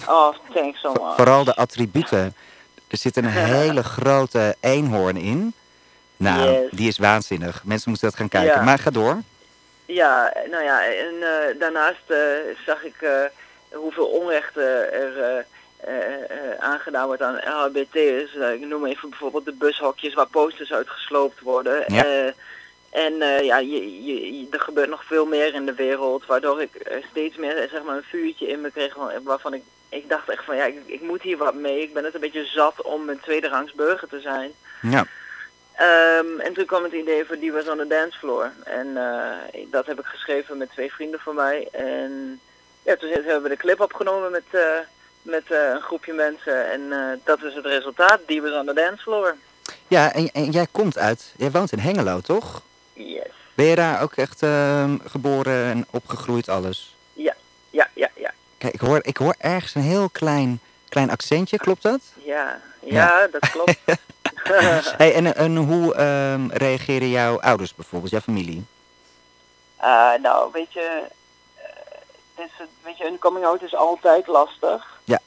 Eh, 0.00 0.08
oh, 0.08 0.34
thanks 0.54 0.80
so 0.80 0.92
much. 0.92 1.14
Vooral 1.16 1.44
de 1.44 1.54
attributen. 1.56 2.34
Er 2.88 2.96
zit 2.96 3.16
een 3.16 3.26
hele 3.54 3.82
grote 3.82 4.56
eenhoorn 4.60 5.16
in. 5.16 5.54
Nou, 6.16 6.50
Yes. 6.50 6.70
die 6.70 6.88
is 6.88 6.98
waanzinnig. 6.98 7.64
Mensen 7.64 7.90
moeten 7.90 8.08
dat 8.08 8.18
gaan 8.18 8.28
kijken. 8.28 8.54
Ja. 8.58 8.62
Maar 8.62 8.78
ga 8.78 8.90
door. 8.90 9.18
Ja, 9.86 10.32
nou 10.50 10.64
ja, 10.64 10.84
en 10.84 11.14
eh, 11.22 11.58
daarnaast 11.60 12.02
eh, 12.10 12.18
zag 12.66 12.84
ik 12.84 12.94
hoeveel 13.72 14.06
onrecht 14.06 14.56
eh, 14.56 14.64
er 14.94 15.46
aangedaan 16.58 17.06
wordt 17.06 17.22
aan 17.22 17.34
LHBT'ers. 17.44 18.34
Eh, 18.36 18.52
ik 18.52 18.60
noem 18.66 18.86
even 18.86 19.08
bijvoorbeeld 19.10 19.44
de 19.44 19.52
bushokjes 19.52 20.14
waar 20.14 20.26
posters 20.26 20.72
uitgesloopt 20.72 21.40
worden. 21.40 21.84
Ja. 21.94 22.32
En 22.94 23.22
eh, 23.22 23.44
ja, 23.44 23.58
je, 23.58 24.04
je, 24.04 24.46
er 24.50 24.60
gebeurt 24.60 24.88
nog 24.88 25.04
veel 25.04 25.26
meer 25.26 25.54
in 25.54 25.66
de 25.66 25.74
wereld, 25.74 26.26
waardoor 26.26 26.62
ik 26.62 26.74
eh, 26.74 27.04
steeds 27.10 27.36
meer 27.36 27.56
eh, 27.56 27.70
zeg 27.70 27.82
maar, 27.82 27.96
een 27.96 28.02
vuurtje 28.02 28.46
in 28.46 28.60
me 28.60 28.70
kreeg 28.70 28.94
van- 28.94 29.10
waarvan 29.22 29.54
ik, 29.54 29.62
ik 29.88 30.08
dacht 30.08 30.28
echt 30.28 30.44
van 30.44 30.56
ja, 30.56 30.64
ik, 30.64 30.76
ik 30.86 31.00
moet 31.02 31.22
hier 31.22 31.36
wat 31.36 31.54
mee. 31.54 31.82
Ik 31.82 31.92
ben 31.94 32.04
het 32.04 32.14
een 32.14 32.20
beetje 32.20 32.44
zat 32.44 32.82
om 32.82 33.08
een 33.08 33.20
tweederangs 33.20 33.72
burger 33.72 34.08
te 34.08 34.20
zijn. 34.20 34.52
Ja. 34.82 35.06
Ehm, 35.74 36.40
en 36.40 36.52
toen 36.52 36.64
kwam 36.64 36.82
het 36.82 36.92
idee 36.92 37.24
voor 37.24 37.38
Die 37.38 37.52
Was 37.52 37.68
on 37.68 37.76
the 37.76 37.86
Dance 37.86 38.18
Floor. 38.18 38.50
En 38.64 38.98
dat 39.70 39.86
heb 39.86 39.98
ik 39.98 40.06
geschreven 40.06 40.56
met 40.58 40.70
twee 40.70 40.92
vrienden 40.92 41.20
van 41.20 41.34
mij. 41.34 41.68
En 41.72 42.40
ja, 42.82 42.96
toen 42.96 43.10
hebben 43.10 43.42
we 43.42 43.48
de 43.48 43.56
clip 43.56 43.80
opgenomen 43.80 44.30
met, 44.30 44.44
met 45.22 45.44
een 45.48 45.80
groepje 45.80 46.12
mensen. 46.12 46.70
En 46.70 46.92
dat 47.24 47.42
is 47.42 47.54
het 47.54 47.64
resultaat. 47.66 48.20
Divas 48.26 48.52
on 48.60 48.66
the 48.66 48.74
dance 48.74 49.02
floor. 49.02 49.34
Ja, 49.88 50.12
en, 50.12 50.30
en 50.32 50.50
jij 50.50 50.66
komt 50.70 50.98
uit, 50.98 51.32
jij 51.36 51.50
woont 51.50 51.72
in 51.72 51.78
Hengelo, 51.78 52.20
toch? 52.20 52.62
Ben 53.54 53.66
je 53.66 53.74
daar 53.74 54.02
ook 54.02 54.12
echt 54.12 54.42
ehm, 54.42 54.96
geboren 55.06 55.64
en 55.64 55.86
opgegroeid, 55.90 56.48
alles? 56.48 56.96
Ja, 57.12 57.34
ja, 57.70 57.88
ja, 57.94 58.08
ja. 58.14 58.32
Kijk, 58.58 58.74
ik 58.74 58.80
hoor, 58.80 59.00
ik 59.02 59.16
hoor 59.16 59.34
ergens 59.38 59.74
een 59.74 59.82
heel 59.82 60.08
klein, 60.08 60.60
klein 60.88 61.10
accentje, 61.10 61.56
klopt 61.56 61.82
dat? 61.82 62.00
Ja, 62.24 62.60
ja, 62.80 63.26
dat 63.26 63.50
klopt. 63.50 63.76
Hey, 64.96 65.14
en, 65.14 65.36
en 65.36 65.56
hoe 65.56 65.94
ehm, 65.94 66.48
reageren 66.50 67.08
jouw 67.08 67.40
ouders 67.40 67.74
bijvoorbeeld, 67.74 68.10
jouw 68.10 68.20
familie? 68.20 68.64
Eh, 69.76 70.12
nou, 70.20 70.48
weet 70.52 70.72
je, 70.72 71.02
eh, 71.54 72.44
is, 72.44 72.50
weet 72.82 72.98
je, 72.98 73.06
een 73.06 73.18
coming 73.18 73.44
out 73.44 73.62
is 73.62 73.74
altijd 73.74 74.26
lastig. 74.26 75.00
Ja. 75.04 75.18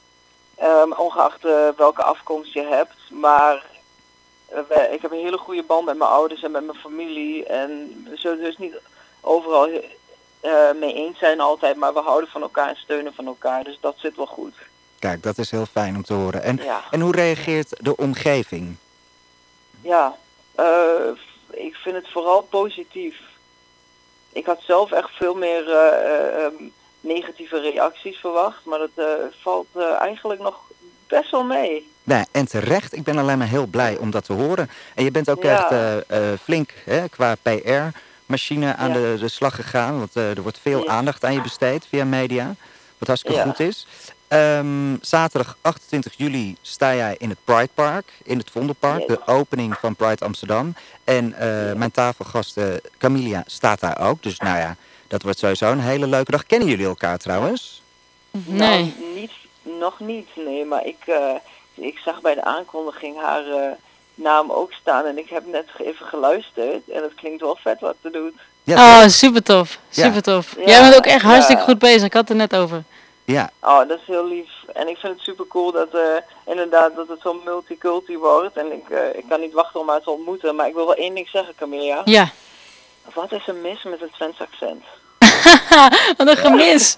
Ehm, 0.56 0.92
ongeacht 0.92 1.44
eh, 1.44 1.68
welke 1.76 2.02
afkomst 2.02 2.52
je 2.52 2.64
hebt. 2.64 3.10
Maar 3.10 3.66
eh, 4.48 4.92
ik 4.92 5.02
heb 5.02 5.10
een 5.12 5.18
hele 5.24 5.38
goede 5.38 5.62
band 5.62 5.84
met 5.84 5.98
mijn 5.98 6.10
ouders 6.10 6.42
en 6.42 6.50
met 6.50 6.66
mijn 6.66 6.78
familie. 6.78 7.44
En 7.46 8.02
we 8.10 8.16
zullen 8.16 8.38
dus 8.44 8.56
niet 8.56 8.80
overal 9.20 9.68
eh, 10.40 10.52
mee 10.80 10.94
eens 10.94 11.18
zijn 11.18 11.40
altijd. 11.40 11.76
Maar 11.76 11.92
we 11.94 12.00
houden 12.00 12.28
van 12.28 12.42
elkaar 12.42 12.68
en 12.68 12.76
steunen 12.76 13.14
van 13.14 13.26
elkaar. 13.26 13.64
Dus 13.64 13.78
dat 13.80 13.94
zit 13.98 14.16
wel 14.16 14.26
goed. 14.26 14.54
Kijk, 14.98 15.22
dat 15.22 15.38
is 15.38 15.50
heel 15.50 15.66
fijn 15.66 15.96
om 15.96 16.02
te 16.02 16.14
horen. 16.14 16.42
En, 16.42 16.56
Ja. 16.56 16.82
en 16.90 17.00
hoe 17.00 17.12
reageert 17.12 17.84
de 17.84 17.96
omgeving? 17.96 18.76
Ja, 19.80 20.16
eh, 20.54 21.10
ik 21.50 21.74
vind 21.74 21.96
het 21.96 22.08
vooral 22.10 22.42
positief. 22.42 23.16
Ik 24.32 24.46
had 24.46 24.60
zelf 24.62 24.92
echt 24.92 25.10
veel 25.10 25.34
meer 25.34 25.64
negatieve 27.00 27.60
reacties 27.60 28.18
verwacht, 28.18 28.64
maar 28.64 28.78
dat 28.78 29.06
valt 29.40 29.66
eigenlijk 29.98 30.40
nog 30.40 30.60
best 31.08 31.30
wel 31.30 31.44
mee. 31.44 31.90
Nou, 32.04 32.24
en 32.30 32.48
terecht, 32.48 32.96
ik 32.96 33.02
ben 33.02 33.18
alleen 33.18 33.38
maar 33.38 33.46
heel 33.48 33.66
blij 33.66 33.96
om 33.96 34.10
dat 34.10 34.24
te 34.24 34.32
horen. 34.32 34.70
En 34.94 35.04
je 35.04 35.10
bent 35.10 35.30
ook 35.30 35.42
Ja. 35.42 35.58
echt 35.58 35.70
eh, 35.70 36.32
eh, 36.32 36.38
flink 36.42 36.70
hè, 36.84 37.08
qua 37.08 37.34
PR-machine 37.42 38.74
aan 38.76 38.88
Ja. 38.88 38.94
de, 38.94 39.16
de 39.20 39.28
slag 39.28 39.54
gegaan. 39.54 39.98
Want 39.98 40.16
eh, 40.16 40.30
er 40.36 40.42
wordt 40.42 40.58
veel 40.62 40.84
Ja. 40.84 40.90
aandacht 40.90 41.24
aan 41.24 41.32
je 41.32 41.40
besteed 41.42 41.86
via 41.88 42.04
media. 42.04 42.54
Wat 42.98 43.08
hartstikke 43.08 43.38
Ja. 43.38 43.44
goed 43.44 43.60
is. 43.60 43.86
Ehm, 44.28 44.96
zaterdag 45.00 45.56
28 45.60 46.12
juli 46.16 46.56
sta 46.62 46.94
jij 46.94 47.14
in 47.18 47.28
het 47.28 47.38
Pride 47.44 47.68
Park, 47.74 48.12
in 48.24 48.38
het 48.38 48.50
Vondelpark. 48.50 48.98
Yes. 48.98 49.06
De 49.06 49.26
opening 49.26 49.76
van 49.80 49.96
Pride 49.96 50.24
Amsterdam. 50.24 50.74
En 51.04 51.32
eh, 51.34 51.72
mijn 51.76 51.90
tafelgast 51.90 52.56
eh, 52.56 52.64
Camilia 52.98 53.42
staat 53.46 53.80
daar 53.80 54.00
ook. 54.00 54.22
Dus 54.22 54.38
nou 54.38 54.58
ja, 54.58 54.76
dat 55.06 55.22
wordt 55.22 55.38
sowieso 55.38 55.70
een 55.70 55.80
hele 55.80 56.06
leuke 56.06 56.30
dag. 56.30 56.46
Kennen 56.46 56.68
jullie 56.68 56.86
elkaar 56.86 57.18
trouwens? 57.18 57.82
Nee. 58.30 58.58
Nou, 58.58 58.92
niet, 59.14 59.30
nog 59.78 60.00
niet, 60.00 60.28
nee, 60.34 60.64
maar 60.64 60.86
ik, 60.86 60.98
eh, 61.06 61.34
ik 61.74 61.98
zag 62.04 62.20
bij 62.20 62.34
de 62.34 62.44
aankondiging 62.44 63.20
haar 63.20 63.46
eh, 63.46 63.70
naam 64.14 64.50
ook 64.50 64.72
staan 64.72 65.04
en 65.04 65.18
ik 65.18 65.28
heb 65.28 65.46
net 65.46 65.66
even 65.78 66.06
geluisterd 66.06 66.88
en 66.88 67.02
het 67.02 67.14
klinkt 67.14 67.40
wel 67.40 67.58
vet 67.62 67.80
wat 67.80 67.94
ze 68.02 68.10
doet. 68.10 68.34
Ja, 68.62 69.02
Oh, 69.02 69.08
super 69.08 69.42
tof. 69.42 69.78
Super 69.90 70.22
tof. 70.22 70.54
Ja, 70.58 70.64
Jij 70.66 70.80
bent 70.80 70.96
ook 70.96 71.06
echt 71.06 71.22
ja. 71.22 71.28
hartstikke 71.28 71.62
goed 71.62 71.78
bezig. 71.78 72.02
Ik 72.02 72.12
had 72.12 72.20
het 72.28 72.30
er 72.30 72.36
net 72.36 72.56
over. 72.56 72.82
ja. 73.24 73.50
Oh, 73.60 73.78
dat 73.78 73.98
is 74.00 74.06
heel 74.06 74.26
lief. 74.28 74.50
En 74.74 74.88
ik 74.88 74.96
vind 74.96 75.12
het 75.12 75.22
super 75.22 75.46
cool 75.46 75.72
dat, 75.72 75.94
eh, 75.94 76.00
inderdaad, 76.46 76.96
dat 76.96 77.08
het 77.08 77.20
zo'n 77.20 77.40
multiculti 77.44 78.16
wordt. 78.18 78.56
En 78.56 78.72
ik, 78.72 78.90
eh, 78.90 79.14
ik 79.18 79.24
kan 79.28 79.40
niet 79.40 79.52
wachten 79.52 79.80
om 79.80 79.88
haar 79.88 80.00
te 80.02 80.10
ontmoeten. 80.10 80.54
Maar 80.56 80.66
ik 80.68 80.74
wil 80.74 80.86
wel 80.86 80.94
één 80.94 81.14
ding 81.14 81.28
zeggen, 81.28 81.54
Camilla. 81.58 82.02
Ja. 82.04 82.30
Wat 83.14 83.32
is 83.32 83.46
er 83.48 83.54
mis 83.54 83.82
met 83.82 84.00
het 84.00 84.12
Twents 84.12 84.40
accent? 84.40 84.84
Wat 86.16 86.28
een 86.28 86.36
gemis. 86.36 86.96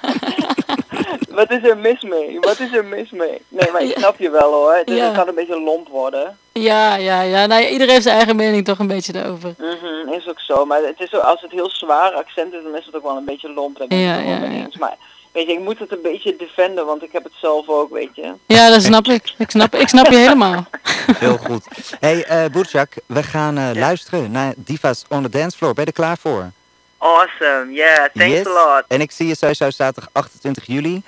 Wat 1.38 1.50
is 1.50 1.62
er 1.68 1.76
mis 1.78 2.02
mee? 2.02 2.40
Wat 2.40 2.60
is 2.60 2.72
er 2.72 2.84
mis 2.84 3.10
mee? 3.10 3.42
Nee, 3.48 3.70
maar 3.72 3.82
ik 3.82 3.98
snap 3.98 4.18
je 4.18 4.30
wel 4.30 4.52
hoor. 4.52 4.82
Ja. 4.84 5.04
het 5.04 5.16
kan 5.16 5.28
een 5.28 5.34
beetje 5.34 5.60
lomp 5.60 5.88
worden. 5.88 6.38
Ja, 6.52 6.96
ja, 6.96 7.20
ja. 7.20 7.46
Nou, 7.46 7.64
iedereen 7.64 7.92
heeft 7.92 8.02
zijn 8.02 8.16
eigen 8.16 8.36
mening 8.36 8.64
toch 8.64 8.78
een 8.78 8.86
beetje 8.86 9.12
daarover. 9.12 9.54
Mhm, 9.58 10.12
is 10.12 10.28
ook 10.28 10.40
zo. 10.40 10.64
Maar 10.64 10.82
het 10.82 11.00
is 11.00 11.10
zo, 11.10 11.18
als 11.18 11.40
het 11.40 11.50
heel 11.50 11.70
zwaar 11.70 12.12
accent 12.12 12.52
is, 12.52 12.62
dan 12.62 12.76
is 12.76 12.86
het 12.86 12.96
ook 12.96 13.02
wel 13.02 13.16
een 13.16 13.24
beetje 13.24 13.52
lomp. 13.52 13.78
Daar 13.78 13.86
ben 13.86 13.98
ik 13.98 14.04
Ja, 14.04 14.18
ja, 14.18 14.36
ja. 14.36 14.50
eens. 14.50 14.76
Maar 14.76 14.96
weet 15.32 15.46
je, 15.46 15.52
ik 15.52 15.60
moet 15.60 15.78
het 15.78 15.92
een 15.92 16.02
beetje 16.02 16.36
defenden, 16.36 16.86
want 16.86 17.02
ik 17.02 17.12
heb 17.12 17.24
het 17.24 17.32
zelf 17.40 17.68
ook, 17.68 17.90
weet 17.92 18.14
je. 18.14 18.32
Ja, 18.46 18.70
dat 18.70 18.82
snap 18.82 19.06
ik. 19.06 19.34
Ik 19.38 19.50
snap, 19.50 19.74
ik 19.74 19.88
snap 19.88 20.06
je 20.06 20.16
helemaal. 20.16 20.66
Heel 21.18 21.36
goed. 21.36 21.64
hey, 22.00 22.24
eh 22.24 22.44
Boertjak, 22.52 22.92
we 23.06 23.22
gaan 23.22 23.58
eh, 23.58 23.70
luisteren 23.74 24.30
naar 24.30 24.52
Divas 24.56 25.04
on 25.08 25.22
the 25.22 25.28
Dance 25.28 25.56
Floor. 25.56 25.74
Ben 25.74 25.84
je 25.84 25.90
er 25.90 25.96
klaar 25.96 26.18
voor? 26.18 26.50
Awesome, 26.98 27.72
yeah, 27.72 28.08
thanks 28.14 28.36
Yes. 28.36 28.46
a 28.46 28.50
lot. 28.50 28.84
En 28.88 29.00
ik 29.00 29.10
zie 29.10 29.26
je 29.26 29.34
sowieso 29.36 29.70
zaterdag 29.70 30.10
28 30.12 30.66
juli. 30.66 31.02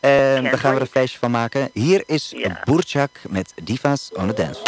En 0.00 0.42
daar 0.44 0.58
gaan 0.58 0.70
we 0.70 0.76
er 0.76 0.82
een 0.82 0.86
feestje 0.90 1.18
van 1.18 1.30
maken. 1.30 1.70
Hier 1.72 2.02
is 2.06 2.32
Ja. 2.36 2.60
Boertjak 2.64 3.10
met 3.28 3.52
Divas 3.62 4.10
on 4.12 4.28
the 4.28 4.34
Dance. 4.34 4.60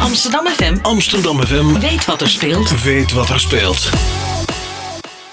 Amsterdam 0.00 0.46
FM. 0.46 0.76
Amsterdam 0.82 1.42
FM. 1.42 1.80
Weet 1.80 2.04
wat 2.04 2.20
er 2.20 2.28
speelt. 2.28 2.82
Weet 2.82 3.12
wat 3.12 3.28
er 3.28 3.40
speelt. 3.40 3.90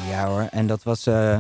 Ja 0.10 0.26
hoor, 0.26 0.48
en 0.52 0.68
dat 0.68 0.84
was 0.84 1.06
eh, 1.08 1.40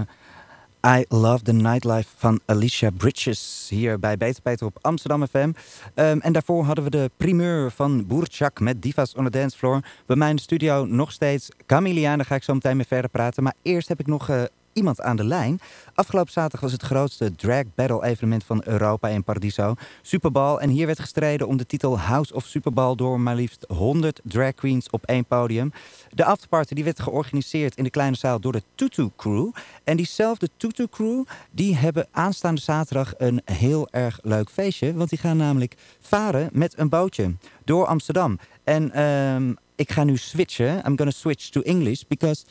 I 0.86 1.06
Love 1.10 1.43
the 1.43 1.54
Nightlife 1.54 2.10
van 2.15 2.39
Alicia 2.45 2.89
Bridges 2.89 3.67
hier 3.69 4.00
bij 4.00 4.17
Beter 4.17 4.41
Peter 4.41 4.65
op 4.65 4.78
Amsterdam 4.82 5.28
FM. 5.28 5.52
Ehm, 5.93 6.17
en 6.19 6.34
daarvoor 6.34 6.63
hadden 6.63 6.84
we 6.84 6.89
de 6.89 7.12
primeur 7.17 7.71
van 7.71 8.06
Boertjak 8.06 8.60
met 8.60 8.82
Divas 8.82 9.13
on 9.13 9.24
the 9.24 9.30
Dance 9.30 9.58
Floor. 9.58 9.80
Bij 10.06 10.15
mij 10.15 10.30
in 10.30 10.36
de 10.36 10.41
studio 10.41 10.86
nog 10.86 11.12
steeds 11.12 11.50
Camilia, 11.65 12.12
en 12.12 12.17
daar 12.17 12.26
ga 12.26 12.36
ik 12.36 12.43
zo 12.43 12.54
meteen 12.54 12.78
mee 12.78 12.86
verder 12.86 13.10
praten. 13.10 13.43
Maar 13.43 13.54
eerst 13.62 13.88
heb 13.88 14.00
ik 14.00 14.08
nog 14.08 14.30
eh, 14.30 14.43
iemand 14.76 15.02
aan 15.02 15.16
de 15.16 15.24
lijn. 15.24 15.60
Afgelopen 15.94 16.32
zaterdag 16.32 16.60
was 16.60 16.72
het 16.72 16.82
grootste 16.82 17.36
drag 17.36 17.64
battle 17.76 18.04
evenement 18.04 18.44
van 18.44 18.62
Europa 18.66 19.08
in 19.08 19.24
Paradiso. 19.24 19.74
Superball. 20.02 20.56
En 20.58 20.70
hier 20.70 20.86
werd 20.86 21.00
gestreden 21.00 21.48
om 21.48 21.58
de 21.58 21.66
titel 21.66 22.00
House 22.00 22.34
of 22.34 22.46
Superball 22.46 22.96
door 22.96 23.20
maar 23.20 23.36
liefst 23.36 23.66
100 23.68 24.20
drag 24.24 24.54
queens 24.54 24.90
op 24.90 25.04
één 25.06 25.26
podium. 25.26 25.72
De 26.10 26.26
afterparty 26.26 26.74
die 26.74 26.84
werd 26.84 27.00
georganiseerd 27.00 27.76
in 27.76 27.84
de 27.84 27.90
kleine 27.90 28.16
zaal 28.16 28.40
door 28.40 28.52
de 28.52 28.64
Tutu 28.76 29.10
Crew. 29.18 29.52
En 29.84 29.98
diezelfde 29.98 30.50
Tutu 30.58 30.88
Crew 30.88 31.24
die 31.52 31.76
hebben 31.76 32.08
aanstaande 32.12 32.62
zaterdag 32.62 33.14
een 33.18 33.42
heel 33.46 33.88
erg 33.92 34.20
leuk 34.22 34.50
feestje. 34.50 34.94
Want 34.94 35.10
die 35.10 35.20
gaan 35.20 35.38
namelijk 35.38 35.76
varen 36.00 36.50
met 36.54 36.78
een 36.78 36.90
bootje 36.90 37.36
door 37.64 37.86
Amsterdam. 37.86 38.40
En 38.64 38.92
ehm, 38.92 39.54
ik 39.76 39.92
ga 39.92 40.04
nu 40.04 40.18
switchen. 40.18 40.78
I'm 40.86 40.98
gonna 40.98 41.12
switch 41.12 41.50
to 41.50 41.62
English 41.62 42.02
because 42.08 42.46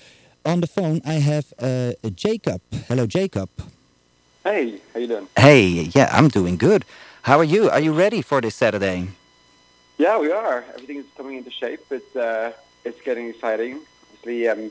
on 0.45 0.61
the 0.61 0.67
phone 0.67 1.01
I 1.05 1.15
have 1.15 1.53
uh, 1.59 1.93
Jacob. 2.15 2.61
Hello 2.89 3.07
Jacob. 3.07 3.49
Hey, 4.43 4.81
how 4.93 5.01
you 5.01 5.07
doing? 5.07 5.29
Hey, 5.37 5.91
yeah, 5.95 6.11
I'm 6.13 6.29
doing 6.29 6.57
good. 6.57 6.85
How 7.23 7.39
are 7.39 7.45
you? 7.45 7.71
Are 7.71 7.81
you 7.81 7.93
ready 7.93 8.21
for 8.21 8.41
this 8.41 8.55
Saturday? 8.55 9.09
Yeah, 9.97 10.19
we 10.19 10.31
are. 10.31 10.65
Everything 10.75 10.99
is 10.99 11.07
coming 11.17 11.39
into 11.39 11.51
shape. 11.51 11.81
It's 11.91 12.15
uh, 12.15 12.53
it's 12.85 13.01
getting 13.03 13.29
exciting. 13.29 13.81
Obviously, 14.03 14.49
um, 14.49 14.71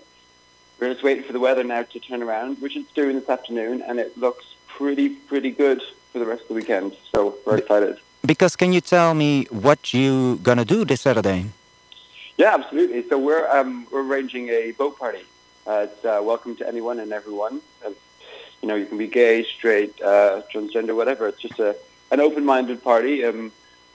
we're 0.80 0.92
just 0.94 1.04
waiting 1.04 1.24
for 1.24 1.34
the 1.34 1.40
weather 1.40 1.64
now 1.64 1.84
to 1.84 2.00
turn 2.00 2.22
around, 2.22 2.62
which 2.62 2.76
it's 2.78 2.92
doing 2.94 3.16
this 3.20 3.30
afternoon, 3.30 3.82
and 3.82 4.00
it 4.00 4.16
looks 4.18 4.46
pretty 4.68 5.10
pretty 5.10 5.50
good 5.50 5.82
for 6.12 6.20
the 6.20 6.26
rest 6.26 6.44
of 6.44 6.50
the 6.50 6.54
weekend. 6.54 6.96
So 7.12 7.36
we're 7.46 7.58
excited. 7.58 7.98
Because 8.26 8.56
can 8.56 8.72
you 8.74 8.82
tell 8.82 9.14
me 9.14 9.46
what 9.50 9.94
you 9.94 10.40
gonna 10.44 10.66
do 10.66 10.86
this 10.86 11.02
Saturday? 11.02 11.46
Yeah, 12.38 12.54
absolutely. 12.54 13.08
So 13.10 13.18
we're 13.18 13.50
um, 13.50 13.88
we're 13.92 14.04
arranging 14.04 14.50
a 14.50 14.72
boat 14.74 15.00
party. 15.00 15.24
Uh, 15.66 15.88
it's 15.90 16.04
uh, 16.04 16.20
welcome 16.22 16.56
to 16.58 16.68
anyone 16.68 17.00
and 17.00 17.14
everyone. 17.14 17.62
Uh, 17.86 17.92
you 18.62 18.68
know, 18.68 18.76
you 18.76 18.86
can 18.86 18.98
be 18.98 19.08
gay, 19.08 19.44
straight, 19.44 20.00
uh, 20.02 20.42
transgender, 20.54 20.96
whatever. 20.96 21.28
It's 21.28 21.42
just 21.42 21.60
a 21.60 21.76
an 22.12 22.20
open-minded 22.20 22.84
party. 22.84 23.26
Um, 23.26 23.52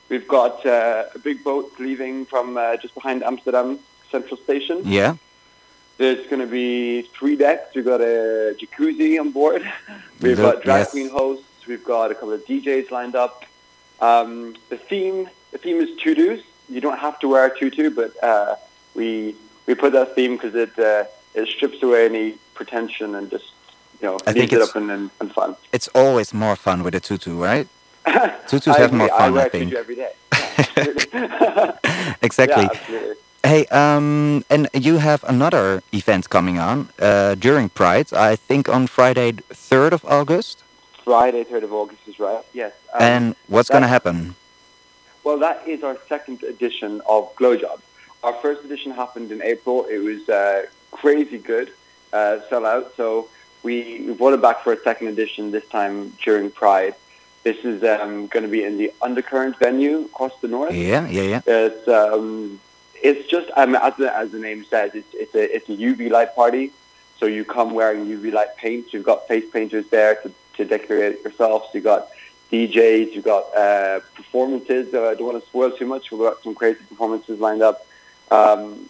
we've 0.09 0.26
got 0.26 0.64
uh, 0.64 1.04
a 1.14 1.18
big 1.18 1.44
boat 1.44 1.72
leaving 1.78 2.24
from 2.26 2.57
uh, 2.57 2.76
just 2.76 2.94
behind 2.94 3.22
Amsterdam 3.22 3.78
Central 4.11 4.37
Station. 4.38 4.83
Yeah. 4.85 5.16
There's 5.98 6.26
going 6.26 6.40
to 6.40 6.46
be 6.46 7.02
three 7.02 7.37
decks. 7.37 7.74
We've 7.74 7.85
got 7.85 8.00
a 8.00 8.57
jacuzzi 8.59 9.20
on 9.20 9.31
board. 9.31 9.62
We've 10.20 10.38
Look, 10.38 10.57
got 10.57 10.64
drag 10.64 10.81
yes. 10.81 10.90
queen 10.90 11.11
hosts. 11.11 11.66
We've 11.66 11.85
got 11.85 12.11
a 12.11 12.14
couple 12.14 12.33
of 12.33 12.44
DJs 12.46 12.90
lined 12.90 13.14
up. 13.14 13.44
Um, 14.00 14.57
the 14.70 14.78
theme 14.78 15.28
the 15.52 15.59
theme 15.59 15.81
is 15.81 15.96
tutus. 15.98 16.40
You 16.68 16.81
don't 16.81 16.98
have 16.98 17.18
to 17.20 17.28
wear 17.28 17.46
a 17.46 17.59
tutu, 17.59 17.90
but 17.90 18.12
uh, 18.22 18.57
we 18.94 19.35
we 19.66 19.74
put 19.74 19.92
that 19.92 20.14
theme 20.14 20.37
because 20.37 20.54
it 20.54 20.78
uh, 20.78 21.04
it 21.38 21.48
strips 21.48 21.83
away 21.83 22.05
any 22.07 22.27
pretension 22.55 23.14
and 23.14 23.31
just 23.31 23.48
you 24.01 24.09
know 24.09 24.18
I 24.27 24.33
think 24.33 24.53
it 24.53 24.61
up 24.61 24.74
and, 24.77 24.90
and, 24.90 25.11
and 25.20 25.33
fun. 25.33 25.57
It's 25.72 25.88
always 25.94 26.33
more 26.35 26.57
fun 26.57 26.83
with 26.85 26.94
a 26.94 27.01
tutu, 27.01 27.33
right? 27.51 27.66
Tutus 28.48 28.68
I 28.77 28.79
have 28.81 28.92
more 28.92 29.09
fun, 29.09 29.20
I 29.22 29.27
I 29.27 29.31
wear 29.31 29.46
a 29.46 29.51
think. 29.51 29.70
tutu 29.70 29.77
every 29.85 29.96
day. 29.96 30.12
Yeah. 30.33 31.72
Exactly. 32.22 32.66
Yeah. 32.90 33.14
Hey, 33.44 33.66
um, 33.66 34.44
and 34.51 34.68
you 34.74 34.98
have 34.98 35.22
another 35.24 35.83
event 35.92 36.29
coming 36.29 36.59
on 36.59 36.88
uh, 36.98 37.35
during 37.37 37.68
Pride. 37.68 38.12
I 38.12 38.35
think 38.35 38.68
on 38.68 38.87
Friday, 38.88 39.33
third 39.70 39.92
of 39.92 40.05
August. 40.05 40.64
Friday, 41.05 41.44
third 41.44 41.62
of 41.62 41.72
August 41.72 42.03
is 42.09 42.18
right. 42.18 42.44
Yes. 42.53 42.72
Um, 42.92 43.03
and 43.03 43.37
what's 43.46 43.68
gonna 43.70 43.87
happen? 43.88 44.35
Well, 45.24 45.38
that 45.38 45.66
is 45.68 45.83
our 45.83 45.96
second 46.09 46.42
edition 46.42 47.01
of 47.09 47.35
Glow 47.37 47.55
Job. 47.57 47.81
Our 48.24 48.35
first 48.42 48.64
edition 48.64 48.90
happened 48.92 49.31
in 49.31 49.40
April. 49.42 49.87
It 49.87 49.98
was 49.98 50.29
uh, 50.29 50.66
crazy 50.90 51.38
good, 51.38 51.72
uh, 52.12 52.40
sell 52.48 52.66
out. 52.66 52.94
So 52.96 53.29
we, 53.62 54.05
we 54.07 54.14
brought 54.14 54.35
it 54.35 54.42
back 54.42 54.62
for 54.62 54.72
a 54.72 54.81
second 54.81 55.09
edition 55.09 55.51
this 55.51 55.66
time 55.68 56.11
during 56.22 56.51
Pride. 56.51 56.94
This 57.44 57.64
is 57.64 57.83
um, 57.85 58.27
going 58.27 58.42
to 58.42 58.48
be 58.48 58.64
in 58.64 58.79
the 58.79 58.92
Undercurrent 59.01 59.59
venue 59.59 60.01
across 60.01 60.38
the 60.40 60.48
north. 60.48 60.74
Yeah, 60.74 61.07
yeah, 61.09 61.22
yeah. 61.22 61.40
It's 61.46 61.88
um, 61.88 62.61
it's 62.94 63.29
just 63.29 63.51
um, 63.57 63.74
as 63.77 63.94
the 63.96 64.14
as 64.14 64.33
the 64.33 64.38
name 64.38 64.64
says, 64.64 64.94
it's 64.94 65.14
it's 65.14 65.35
a 65.35 65.55
it's 65.55 65.68
a 65.68 65.77
UV 65.77 66.11
light 66.11 66.35
party. 66.35 66.72
So 67.18 67.27
you 67.27 67.44
come 67.44 67.74
wearing 67.74 68.07
UV 68.07 68.33
light 68.33 68.57
paint. 68.57 68.92
You've 68.92 69.05
got 69.05 69.27
face 69.27 69.48
painters 69.51 69.87
there 69.88 70.16
to, 70.16 70.33
to 70.55 70.64
decorate 70.64 71.14
it 71.14 71.24
yourself. 71.24 71.64
So 71.64 71.79
you 71.79 71.81
got 71.81 72.09
DJs. 72.53 73.14
You've 73.14 73.24
got 73.24 73.57
uh, 73.57 74.01
performances. 74.14 74.92
Uh, 74.94 75.09
I 75.09 75.14
don't 75.14 75.27
want 75.27 75.42
to 75.42 75.48
spoil 75.48 75.70
too 75.70 75.87
much. 75.87 76.11
We've 76.11 76.20
got 76.20 76.42
some 76.42 76.55
crazy 76.55 76.81
performances 76.88 77.40
lined 77.40 77.62
up. 77.62 77.87
Um, 78.31 78.88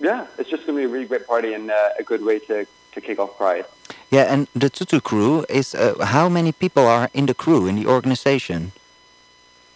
yeah, 0.00 0.26
it's 0.38 0.50
just 0.50 0.66
going 0.66 0.76
to 0.76 0.82
be 0.82 0.84
a 0.84 0.88
really 0.88 1.06
great 1.06 1.26
party 1.26 1.54
and 1.54 1.70
uh, 1.70 1.90
a 1.98 2.02
good 2.02 2.22
way 2.22 2.38
to 2.40 2.66
to 2.92 3.00
kick 3.00 3.18
off 3.18 3.36
Pride. 3.36 3.66
Yeah, 4.10 4.32
and 4.32 4.48
the 4.54 4.70
Tutu 4.70 5.00
crew 5.00 5.44
is 5.48 5.74
uh, 5.74 6.04
how 6.04 6.28
many 6.28 6.52
people 6.52 6.86
are 6.86 7.08
in 7.12 7.26
the 7.26 7.34
crew 7.34 7.66
in 7.66 7.76
the 7.76 7.86
organization? 7.86 8.72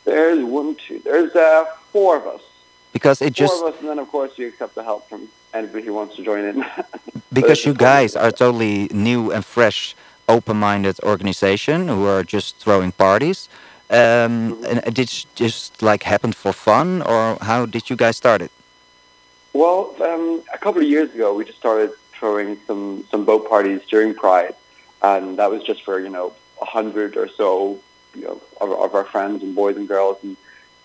There's 0.04 0.42
one, 0.42 0.74
two. 0.74 0.98
There's 1.04 1.34
uh, 1.36 1.64
four 1.92 2.16
of 2.16 2.26
us. 2.26 2.42
Because 2.92 3.22
it 3.22 3.36
Four 3.36 3.46
just 3.46 3.62
of 3.62 3.74
us, 3.74 3.80
and 3.80 3.88
then 3.88 3.98
of 3.98 4.08
course 4.08 4.32
you 4.38 4.48
accept 4.48 4.74
the 4.74 4.82
help 4.82 5.08
from 5.08 5.28
anybody 5.54 5.84
who 5.84 5.94
wants 5.94 6.16
to 6.16 6.24
join 6.24 6.44
in. 6.44 6.64
because 7.32 7.64
you 7.66 7.74
guys 7.74 8.16
are 8.16 8.32
totally 8.32 8.88
new 8.92 9.30
and 9.30 9.44
fresh, 9.44 9.94
open-minded 10.28 10.98
organization 11.02 11.88
who 11.88 12.06
are 12.06 12.24
just 12.24 12.56
throwing 12.56 12.92
parties. 12.92 13.48
Um, 13.90 14.64
and 14.64 14.82
did 14.94 15.10
it 15.10 15.26
just 15.34 15.82
like 15.82 16.04
happen 16.04 16.32
for 16.32 16.52
fun, 16.52 17.02
or 17.02 17.36
how 17.40 17.66
did 17.66 17.90
you 17.90 17.96
guys 17.96 18.16
start 18.16 18.40
it? 18.42 18.50
Well, 19.52 19.96
um, 20.02 20.42
a 20.52 20.58
couple 20.58 20.80
of 20.80 20.88
years 20.88 21.12
ago, 21.14 21.34
we 21.34 21.44
just 21.44 21.58
started 21.58 21.92
throwing 22.12 22.58
some, 22.66 23.04
some 23.10 23.24
boat 23.24 23.48
parties 23.48 23.80
during 23.90 24.14
Pride, 24.14 24.54
and 25.02 25.38
that 25.38 25.50
was 25.50 25.62
just 25.64 25.82
for 25.84 25.98
you 25.98 26.08
know 26.08 26.34
a 26.62 26.66
hundred 26.66 27.16
or 27.16 27.28
so, 27.28 27.80
you 28.14 28.22
know, 28.22 28.40
of, 28.60 28.70
of 28.70 28.94
our 28.94 29.04
friends 29.04 29.42
and 29.42 29.54
boys 29.54 29.76
and 29.76 29.88
girls 29.88 30.18
and 30.22 30.36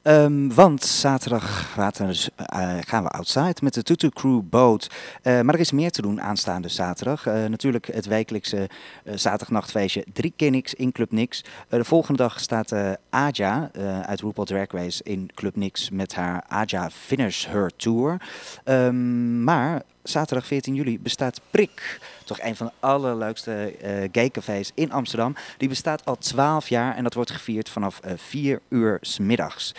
Ehm, 0.03 0.49
want 0.55 0.85
zaterdag 0.85 1.73
gaan 1.73 1.93
we, 1.97 2.07
dus, 2.07 2.29
eh, 2.37 2.77
gaan 2.87 3.03
we 3.03 3.09
outside 3.09 3.55
met 3.63 3.75
de 3.75 3.83
Tutu 3.83 4.09
Crew 4.09 4.41
boot. 4.45 4.91
Eh, 5.23 5.41
maar 5.41 5.55
er 5.55 5.61
is 5.61 5.73
meer 5.73 5.91
te 5.91 6.03
doen 6.03 6.21
aanstaande 6.21 6.69
zaterdag. 6.69 7.27
Eh, 7.27 7.45
natuurlijk 7.45 7.87
het 7.93 8.07
wekelijkse 8.07 8.69
eh, 9.05 9.13
zaterdagnachtfeestje 9.17 10.05
Drie 10.13 10.33
Kinnix 10.37 10.75
in 10.75 10.93
Club 10.93 11.13
Nix. 11.13 11.45
De 11.69 11.85
volgende 11.85 12.23
dag 12.23 12.41
staat 12.41 12.73
eh 12.73 12.91
Aja 13.11 13.71
eh, 13.73 14.01
uit 14.01 14.21
RuPaul 14.21 14.47
Drag 14.47 14.71
Race 14.71 15.03
in 15.03 15.31
Club 15.35 15.57
Nix 15.57 15.91
met 15.91 16.15
haar 16.15 16.45
Aja 16.49 16.91
Finish 16.91 17.47
Her 17.47 17.71
Tour. 17.77 18.21
Ehm, 18.65 19.45
maar 19.45 19.83
zaterdag 20.03 20.47
14 20.47 20.75
juli 20.75 21.01
bestaat 21.01 21.41
Prik. 21.51 21.99
Toch 22.31 22.41
een 22.41 22.57
van 22.57 22.67
de 22.67 22.87
allerleukste 22.87 23.77
eh 23.81 24.09
gaycafés 24.13 24.71
in 24.75 24.93
Amsterdam. 24.93 25.35
Die 25.57 25.69
bestaat 25.69 26.05
al 26.05 26.17
12 26.19 26.69
jaar 26.69 26.97
en 26.97 27.03
dat 27.03 27.15
wordt 27.15 27.31
gevierd 27.31 27.69
vanaf 27.69 28.01
eh 28.01 28.13
4 28.17 28.61
uur 28.69 28.99
s 29.01 29.19
middags. 29.19 29.75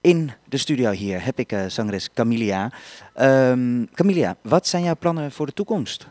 In 0.00 0.30
de 0.48 0.56
studio 0.56 0.90
hier 0.90 1.24
heb 1.24 1.38
ik 1.38 1.52
eh 1.52 1.64
zangeres 1.66 2.12
Camilia. 2.14 2.70
Ehm 3.14 3.84
Camilia, 3.94 4.36
wat 4.42 4.66
zijn 4.66 4.82
jouw 4.82 4.96
plannen 4.98 5.32
voor 5.32 5.46
de 5.46 5.52
toekomst? 5.52 6.06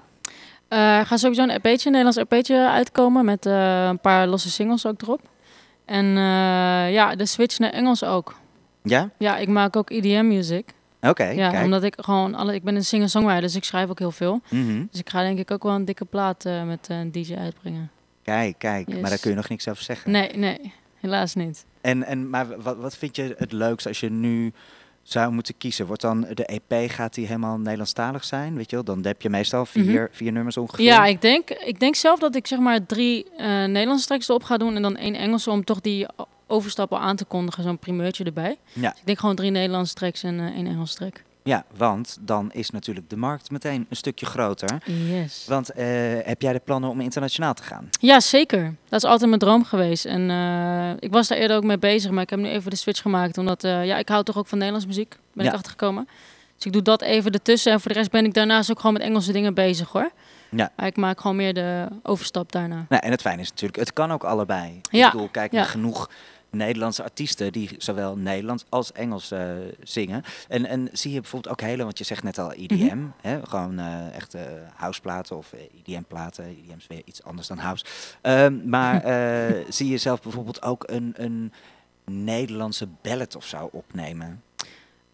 Eh, 0.68 0.98
er 0.98 1.06
gaat 1.06 1.20
sowieso 1.20 1.44
een 1.44 1.50
EP'tje, 1.50 1.86
een 1.86 1.96
Nederlands 1.96 2.18
EP'tje 2.18 2.70
uitkomen 2.70 3.26
met 3.26 3.46
eh, 3.46 3.86
een 3.86 4.00
paar 4.00 4.28
losse 4.28 4.50
singles 4.50 4.86
ook 4.86 5.02
erop. 5.02 5.22
En 5.86 6.06
eh, 6.06 6.94
ja, 6.94 7.16
de 7.16 7.26
switch 7.26 7.60
naar 7.60 7.72
Engels 7.72 8.04
ook. 8.04 8.36
Ja? 8.84 9.10
Ja, 9.18 9.38
ik 9.38 9.48
maak 9.48 9.76
ook 9.76 9.90
EDM 9.90 10.26
Oké, 11.10 11.24
ja, 11.24 11.50
kijk. 11.50 11.64
omdat 11.64 11.84
ik 11.84 11.94
gewoon 11.98 12.36
alle, 12.36 12.54
ik 12.54 12.64
ben 12.64 12.76
een 12.76 12.86
singer-songwriter, 12.86 13.42
dus 13.42 13.56
ik 13.56 13.64
schrijf 13.64 13.90
ook 13.90 14.00
heel 14.00 14.12
veel. 14.12 14.42
Mhm. 14.50 14.86
Dus 14.92 15.00
ik 15.00 15.10
ga 15.10 15.22
denk 15.22 15.40
ik 15.40 15.52
ook 15.52 15.64
wel 15.64 15.74
een 15.74 15.86
dikke 15.86 16.06
plaat 16.06 16.46
eh, 16.46 16.64
met 16.64 16.88
eh, 16.90 17.00
een 17.00 17.12
DJ 17.12 17.36
uitbrengen. 17.36 17.92
Kijk, 18.24 18.58
kijk. 18.58 18.88
Yes. 18.90 19.00
Maar 19.00 19.10
daar 19.10 19.20
kun 19.20 19.30
je 19.30 19.36
nog 19.36 19.50
niks 19.50 19.68
over 19.68 19.84
zeggen. 19.84 20.12
Nee, 20.12 20.32
nee, 20.36 20.74
helaas 21.00 21.36
niet. 21.36 21.66
En, 21.82 22.04
en, 22.04 22.30
maar 22.30 22.62
wat, 22.62 22.78
wat 22.78 22.98
vind 22.98 23.16
je 23.16 23.36
het 23.38 23.52
leukst 23.52 23.88
als 23.88 24.00
je 24.00 24.10
nu 24.10 24.54
zou 25.04 25.32
moeten 25.32 25.58
kiezen? 25.58 25.86
Wordt 25.86 26.02
dan 26.02 26.28
de 26.34 26.46
EP, 26.46 26.92
gaat 26.92 27.14
die 27.14 27.26
helemaal 27.26 27.58
Nederlandstalig 27.58 28.24
zijn? 28.24 28.56
Weet 28.56 28.70
je 28.70 28.76
wel, 28.76 28.86
dan 28.86 29.06
heb 29.06 29.22
je 29.22 29.30
meestal 29.30 29.66
vier, 29.66 30.10
vier 30.12 30.32
nummers 30.32 30.58
ongeveer. 30.58 30.86
Ja, 30.86 31.06
ik 31.06 31.22
denk, 31.22 31.50
ik 31.50 31.80
denk 31.80 31.96
zelf 31.96 32.20
dat 32.20 32.36
ik 32.36 32.48
zeg 32.48 32.60
maar 32.60 32.86
drie 32.86 33.30
eh, 33.38 33.48
Nederlandse 33.48 34.08
tracks 34.08 34.30
erop 34.30 34.44
ga 34.44 34.58
doen 34.58 34.76
en 34.76 34.82
dan 34.82 34.96
één 34.96 35.16
Engelse 35.16 35.52
om 35.52 35.64
toch 35.64 35.82
die 35.82 36.08
o- 36.48 36.56
overstap 36.56 36.92
al 36.92 37.00
aan 37.00 37.16
te 37.16 37.26
kondigen, 37.26 37.64
zo'n 37.64 37.80
primeurtje 37.80 38.24
erbij. 38.24 38.58
Ja. 38.74 38.90
Dus 38.90 39.00
ik 39.00 39.06
denk 39.06 39.20
gewoon 39.20 39.36
drie 39.36 39.52
Nederlandse 39.52 39.94
tracks 39.94 40.24
en 40.24 40.40
eh, 40.40 40.46
één 40.46 40.68
Engelse 40.68 40.96
track. 40.96 41.24
Ja, 41.44 41.66
want 41.78 42.18
dan 42.22 42.52
is 42.52 42.70
natuurlijk 42.70 43.10
de 43.10 43.18
markt 43.18 43.52
meteen 43.52 43.86
een 43.90 43.96
stukje 43.96 44.26
groter. 44.26 44.82
Yes. 45.10 45.46
Want 45.48 45.70
eh, 45.72 45.86
heb 46.24 46.42
jij 46.42 46.54
de 46.54 46.60
plannen 46.64 46.90
om 46.90 47.02
internationaal 47.02 47.54
te 47.54 47.64
gaan? 47.64 47.90
Ja, 48.00 48.20
zeker. 48.20 48.76
Dat 48.90 49.04
is 49.04 49.10
altijd 49.10 49.28
mijn 49.30 49.42
droom 49.42 49.64
geweest. 49.66 50.06
En 50.06 50.30
eh, 50.30 50.90
ik 51.00 51.12
was 51.12 51.28
daar 51.28 51.38
eerder 51.38 51.58
ook 51.58 51.64
mee 51.64 51.78
bezig, 51.80 52.12
maar 52.12 52.24
ik 52.24 52.30
heb 52.30 52.40
nu 52.40 52.48
even 52.50 52.70
de 52.70 52.76
switch 52.78 53.02
gemaakt. 53.02 53.38
Omdat 53.38 53.62
ja, 53.62 53.98
ik 53.98 54.10
hou 54.10 54.24
toch 54.24 54.38
ook 54.38 54.48
van 54.48 54.58
Nederlands 54.58 54.88
muziek, 54.88 55.16
ben 55.34 55.44
Ja. 55.44 55.50
ik 55.50 55.56
achtergekomen. 55.56 56.08
Dus 56.56 56.66
ik 56.66 56.74
doe 56.74 56.82
dat 56.82 57.02
even 57.02 57.32
ertussen. 57.32 57.72
En 57.72 57.82
voor 57.82 57.92
de 57.92 57.98
rest 57.98 58.12
ben 58.12 58.26
ik 58.26 58.34
daarnaast 58.34 58.72
ook 58.72 58.78
gewoon 58.80 58.94
met 58.94 59.02
Engelse 59.02 59.32
dingen 59.32 59.54
bezig 59.54 59.90
hoor. 59.92 60.12
Ja. 60.50 60.72
Maar 60.76 60.86
ik 60.86 60.98
maak 60.98 61.22
gewoon 61.22 61.36
meer 61.36 61.54
de 61.54 61.88
overstap 62.04 62.52
daarna. 62.52 62.86
Nou, 62.90 63.02
en 63.04 63.12
het 63.12 63.22
fijne 63.22 63.42
is 63.42 63.50
natuurlijk, 63.50 63.80
het 63.80 63.94
kan 63.94 64.12
ook 64.12 64.24
allebei. 64.24 64.82
Ja, 64.92 65.06
Ik 65.06 65.12
bedoel, 65.12 65.28
kijk, 65.30 65.52
ja. 65.52 65.64
genoeg 65.64 66.10
Nederlandse 66.56 67.04
artiesten 67.04 67.52
die 67.52 67.70
zowel 67.78 68.18
Nederlands 68.18 68.66
als 68.70 68.92
Engels 68.92 69.32
eh, 69.32 69.50
zingen. 69.84 70.24
En, 70.48 70.66
en 70.66 70.90
zie 70.92 71.14
je 71.14 71.22
bijvoorbeeld 71.22 71.54
ook 71.54 71.62
hele, 71.62 71.84
want 71.84 71.98
je 71.98 72.04
zegt 72.04 72.24
net 72.24 72.38
al 72.38 72.54
EDM, 72.54 72.86
Mhm. 72.98 73.06
hè, 73.22 73.40
gewoon 73.46 73.80
eh 73.80 74.16
echt 74.16 74.34
eh 74.34 74.42
houseplaten 74.76 75.38
of 75.38 75.54
EDM-platen. 75.86 76.44
EDM 76.46 76.78
is 76.78 76.88
weer 76.88 77.02
iets 77.06 77.24
anders 77.24 77.48
dan 77.48 77.58
house. 77.58 77.86
Ehm, 78.22 78.70
maar 78.70 79.04
eh, 79.04 79.64
zie 79.70 79.90
je 79.90 79.98
zelf 79.98 80.22
bijvoorbeeld 80.22 80.62
ook 80.62 80.84
een, 80.88 81.14
een 81.18 81.54
Nederlandse 82.06 82.88
ballad 83.02 83.36
of 83.36 83.46
zo 83.46 83.70
opnemen? 83.72 84.42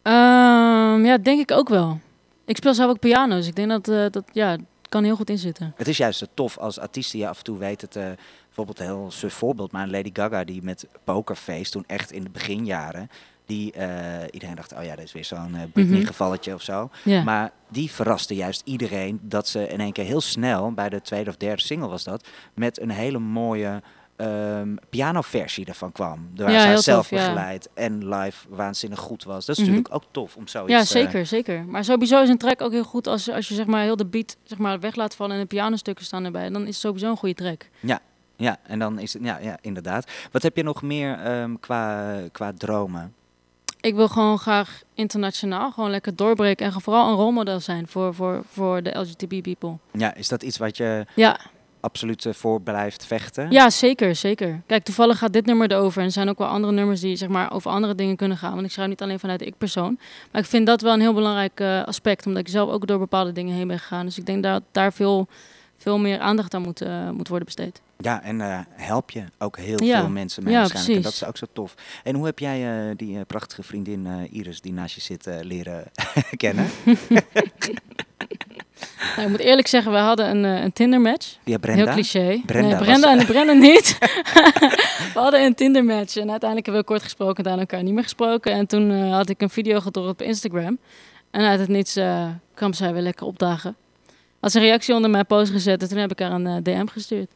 Ehm, 0.01 1.05
ja, 1.05 1.17
denk 1.17 1.39
ik 1.39 1.51
ook 1.51 1.69
wel. 1.69 1.99
Ik 2.45 2.57
speel 2.57 2.73
zelf 2.73 2.89
ook 2.89 2.99
piano, 2.99 3.35
dus 3.35 3.47
ik 3.47 3.55
denk 3.55 3.69
dat 3.69 3.87
eh, 3.87 4.05
dat 4.11 4.23
ja, 4.31 4.57
kan 4.91 5.03
heel 5.03 5.15
goed 5.15 5.29
inzitten. 5.29 5.73
Het 5.75 5.87
is 5.87 5.97
juist 5.97 6.27
tof 6.33 6.57
als 6.57 6.79
artiesten 6.79 7.19
je 7.19 7.27
af 7.27 7.37
en 7.37 7.43
toe 7.43 7.57
weet 7.57 7.81
het. 7.81 7.95
eh, 7.95 8.11
bijvoorbeeld 8.45 8.79
een 8.79 8.85
heel 8.85 9.11
suf 9.11 9.33
voorbeeld, 9.33 9.71
maar 9.71 9.87
Lady 9.87 10.09
Gaga 10.13 10.43
die 10.43 10.61
met 10.63 10.87
Pokerface 11.03 11.71
toen 11.71 11.83
echt 11.87 12.11
in 12.11 12.23
de 12.23 12.29
beginjaren, 12.29 13.09
Die 13.45 13.71
eh, 13.71 14.27
iedereen 14.31 14.55
dacht, 14.55 14.73
oh 14.73 14.83
ja, 14.83 14.95
dat 14.95 15.05
is 15.05 15.11
weer 15.11 15.25
zo'n 15.25 15.55
eh, 15.55 15.61
Britney-gevalletje 15.73 16.53
of 16.53 16.61
zo. 16.61 16.89
Ja. 17.03 17.23
Maar 17.23 17.51
die 17.69 17.91
verraste 17.91 18.35
juist 18.35 18.61
iedereen 18.65 19.19
dat 19.21 19.47
ze 19.47 19.67
in 19.67 19.79
één 19.79 19.91
keer 19.91 20.05
heel 20.05 20.21
snel, 20.21 20.71
bij 20.71 20.89
de 20.89 21.01
tweede 21.01 21.29
of 21.29 21.37
derde 21.37 21.61
single 21.61 21.87
was 21.87 22.03
dat, 22.03 22.27
met 22.53 22.81
een 22.81 22.89
hele 22.89 23.19
mooie 23.19 23.81
ehm 24.21 24.75
pianoversie 24.89 25.65
ervan 25.65 25.91
kwam. 25.91 26.29
Waar 26.35 26.51
Ja, 26.51 26.61
zij 26.61 26.77
zelf 26.77 27.07
tof, 27.07 27.19
ja. 27.19 27.25
begeleid 27.25 27.69
en 27.73 28.07
live 28.09 28.47
waanzinnig 28.49 28.99
goed 28.99 29.23
was. 29.23 29.45
Dat 29.45 29.57
is 29.57 29.63
Mhm. 29.63 29.71
natuurlijk 29.71 29.95
ook 30.03 30.11
tof 30.11 30.35
om 30.35 30.47
zoiets... 30.47 30.71
Ja, 30.73 30.79
eh, 30.79 30.85
zeker, 30.85 31.25
zeker. 31.25 31.63
Maar 31.65 31.83
sowieso 31.83 32.21
is 32.21 32.29
een 32.29 32.37
track 32.37 32.61
ook 32.61 32.71
heel 32.71 32.83
goed 32.83 33.07
als, 33.07 33.29
als 33.31 33.47
je 33.47 33.53
zeg 33.53 33.65
maar 33.65 33.81
heel 33.83 33.95
de 33.95 34.05
beat 34.05 34.37
zeg 34.43 34.57
maar, 34.57 34.79
weg 34.79 34.95
laat 34.95 35.15
vallen 35.15 35.35
en 35.35 35.41
de 35.41 35.47
pianostukken 35.47 36.05
staan 36.05 36.25
erbij. 36.25 36.49
Dan 36.49 36.61
is 36.61 36.67
het 36.67 36.75
sowieso 36.75 37.09
een 37.09 37.17
goede 37.17 37.35
track. 37.35 37.69
Ja, 38.35 38.57
en 38.63 38.79
dan 38.79 38.99
is 38.99 39.13
het, 39.13 39.23
ja, 39.23 39.37
ja, 39.41 39.57
inderdaad. 39.61 40.11
Wat 40.31 40.41
heb 40.41 40.55
je 40.57 40.63
nog 40.63 40.81
meer 40.81 41.19
ehm, 41.19 41.55
qua, 41.59 42.13
qua 42.31 42.51
dromen? 42.57 43.13
Ik 43.81 43.95
wil 43.95 44.07
gewoon 44.07 44.37
graag 44.39 44.81
internationaal 44.93 45.71
gewoon 45.71 45.89
lekker 45.89 46.15
doorbreken 46.15 46.65
en 46.65 46.81
vooral 46.81 47.09
een 47.09 47.15
rolmodel 47.15 47.59
zijn 47.59 47.87
voor, 47.87 48.13
voor, 48.13 48.41
voor 48.51 48.83
de 48.83 48.99
LGTB 48.99 49.41
people. 49.41 49.77
Ja, 49.91 50.13
is 50.13 50.27
dat 50.27 50.43
iets 50.43 50.57
wat 50.57 50.77
je 50.77 51.05
Ja, 51.15 51.39
absoluut 51.81 52.27
voor 52.29 52.61
blijft 52.61 53.05
vechten? 53.05 53.51
ja, 53.51 53.69
zeker, 53.69 54.15
zeker. 54.15 54.61
Kijk, 54.65 54.83
toevallig 54.83 55.17
gaat 55.17 55.33
dit 55.33 55.45
nummer 55.45 55.71
erover 55.71 55.99
en 55.99 56.05
er 56.05 56.11
zijn 56.11 56.29
ook 56.29 56.37
wel 56.37 56.47
andere 56.47 56.73
nummers 56.73 57.01
die 57.01 57.15
zeg 57.15 57.29
maar 57.29 57.51
over 57.51 57.71
andere 57.71 57.95
dingen 57.95 58.15
kunnen 58.15 58.37
gaan. 58.37 58.53
Want 58.53 58.65
ik 58.65 58.71
schrijf 58.71 58.89
niet 58.89 59.01
alleen 59.01 59.19
vanuit 59.19 59.39
de 59.39 59.45
ik-persoon. 59.45 59.99
Maar 60.31 60.41
ik 60.41 60.47
vind 60.47 60.65
dat 60.67 60.81
wel 60.81 60.93
een 60.93 61.01
heel 61.01 61.13
belangrijk 61.13 61.59
eh, 61.59 61.83
aspect, 61.83 62.25
omdat 62.25 62.41
ik 62.41 62.47
zelf 62.47 62.69
ook 62.69 62.87
door 62.87 62.99
bepaalde 62.99 63.31
dingen 63.31 63.55
heen 63.55 63.67
ben 63.67 63.79
gegaan. 63.79 64.05
Dus 64.05 64.17
ik 64.17 64.25
denk 64.25 64.43
dat 64.43 64.63
daar 64.71 64.93
veel, 64.93 65.27
veel 65.77 65.97
meer 65.99 66.19
aandacht 66.19 66.53
aan 66.53 66.61
moet, 66.61 66.81
eh, 66.81 67.09
moet 67.09 67.27
worden 67.27 67.45
besteed. 67.45 67.81
Ja, 67.97 68.23
en 68.23 68.41
eh, 68.41 68.59
help 68.69 69.11
je 69.11 69.23
ook 69.37 69.57
heel 69.57 69.83
Ja, 69.83 69.99
veel 69.99 70.09
mensen 70.09 70.43
mee 70.43 70.53
ja, 70.53 70.59
waarschijnlijk. 70.59 70.97
En 70.97 71.01
dat 71.01 71.13
is 71.13 71.25
ook 71.25 71.37
zo 71.37 71.45
tof. 71.53 71.75
En 72.03 72.15
hoe 72.15 72.25
heb 72.25 72.39
jij 72.39 72.93
die 72.95 73.25
prachtige 73.25 73.63
vriendin 73.63 74.27
Iris 74.31 74.61
die 74.61 74.73
naast 74.73 74.95
je 74.95 75.01
zit 75.01 75.29
leren 75.41 75.91
kennen? 76.43 76.67
Nou, 79.15 79.21
ik 79.21 79.29
moet 79.29 79.39
eerlijk 79.39 79.67
zeggen, 79.67 79.91
we 79.91 79.97
hadden 79.97 80.29
een, 80.29 80.45
eh, 80.45 80.63
een 80.63 80.73
Tinder-match. 80.73 81.37
Ja, 81.43 81.57
Brenda. 81.57 81.83
Heel 81.83 81.93
cliché. 81.93 82.41
Brenda 82.45 82.67
nee, 82.67 82.77
Brenda 82.77 83.17
en 83.17 83.25
Brenda 83.25 83.53
niet. 83.69 83.97
we 85.13 85.19
hadden 85.19 85.43
een 85.43 85.55
Tinder-match 85.55 86.15
en 86.15 86.29
uiteindelijk 86.29 86.65
hebben 86.65 86.83
we 86.83 86.83
kort 86.83 87.03
gesproken 87.03 87.43
en 87.43 87.51
aan 87.51 87.59
elkaar 87.59 87.83
niet 87.83 87.93
meer 87.93 88.03
gesproken. 88.03 88.51
En 88.51 88.67
toen 88.67 88.91
eh, 88.91 89.11
had 89.11 89.29
ik 89.29 89.41
een 89.41 89.49
video 89.49 89.79
gedropt 89.79 90.09
op 90.09 90.21
Instagram. 90.21 90.77
En 91.31 91.45
uit 91.45 91.59
het 91.59 91.69
niets 91.69 91.95
eh, 91.95 92.29
kwam 92.53 92.73
zij 92.73 92.93
weer 92.93 93.01
lekker 93.01 93.25
opdagen. 93.25 93.75
Had 94.39 94.51
ze 94.51 94.57
een 94.57 94.63
reactie 94.63 94.95
onder 94.95 95.09
mijn 95.09 95.25
post 95.25 95.51
gezet 95.51 95.81
en 95.81 95.89
toen 95.89 95.97
heb 95.97 96.11
ik 96.11 96.19
haar 96.19 96.31
een 96.31 96.63
DM 96.63 96.87
gestuurd. 96.87 97.31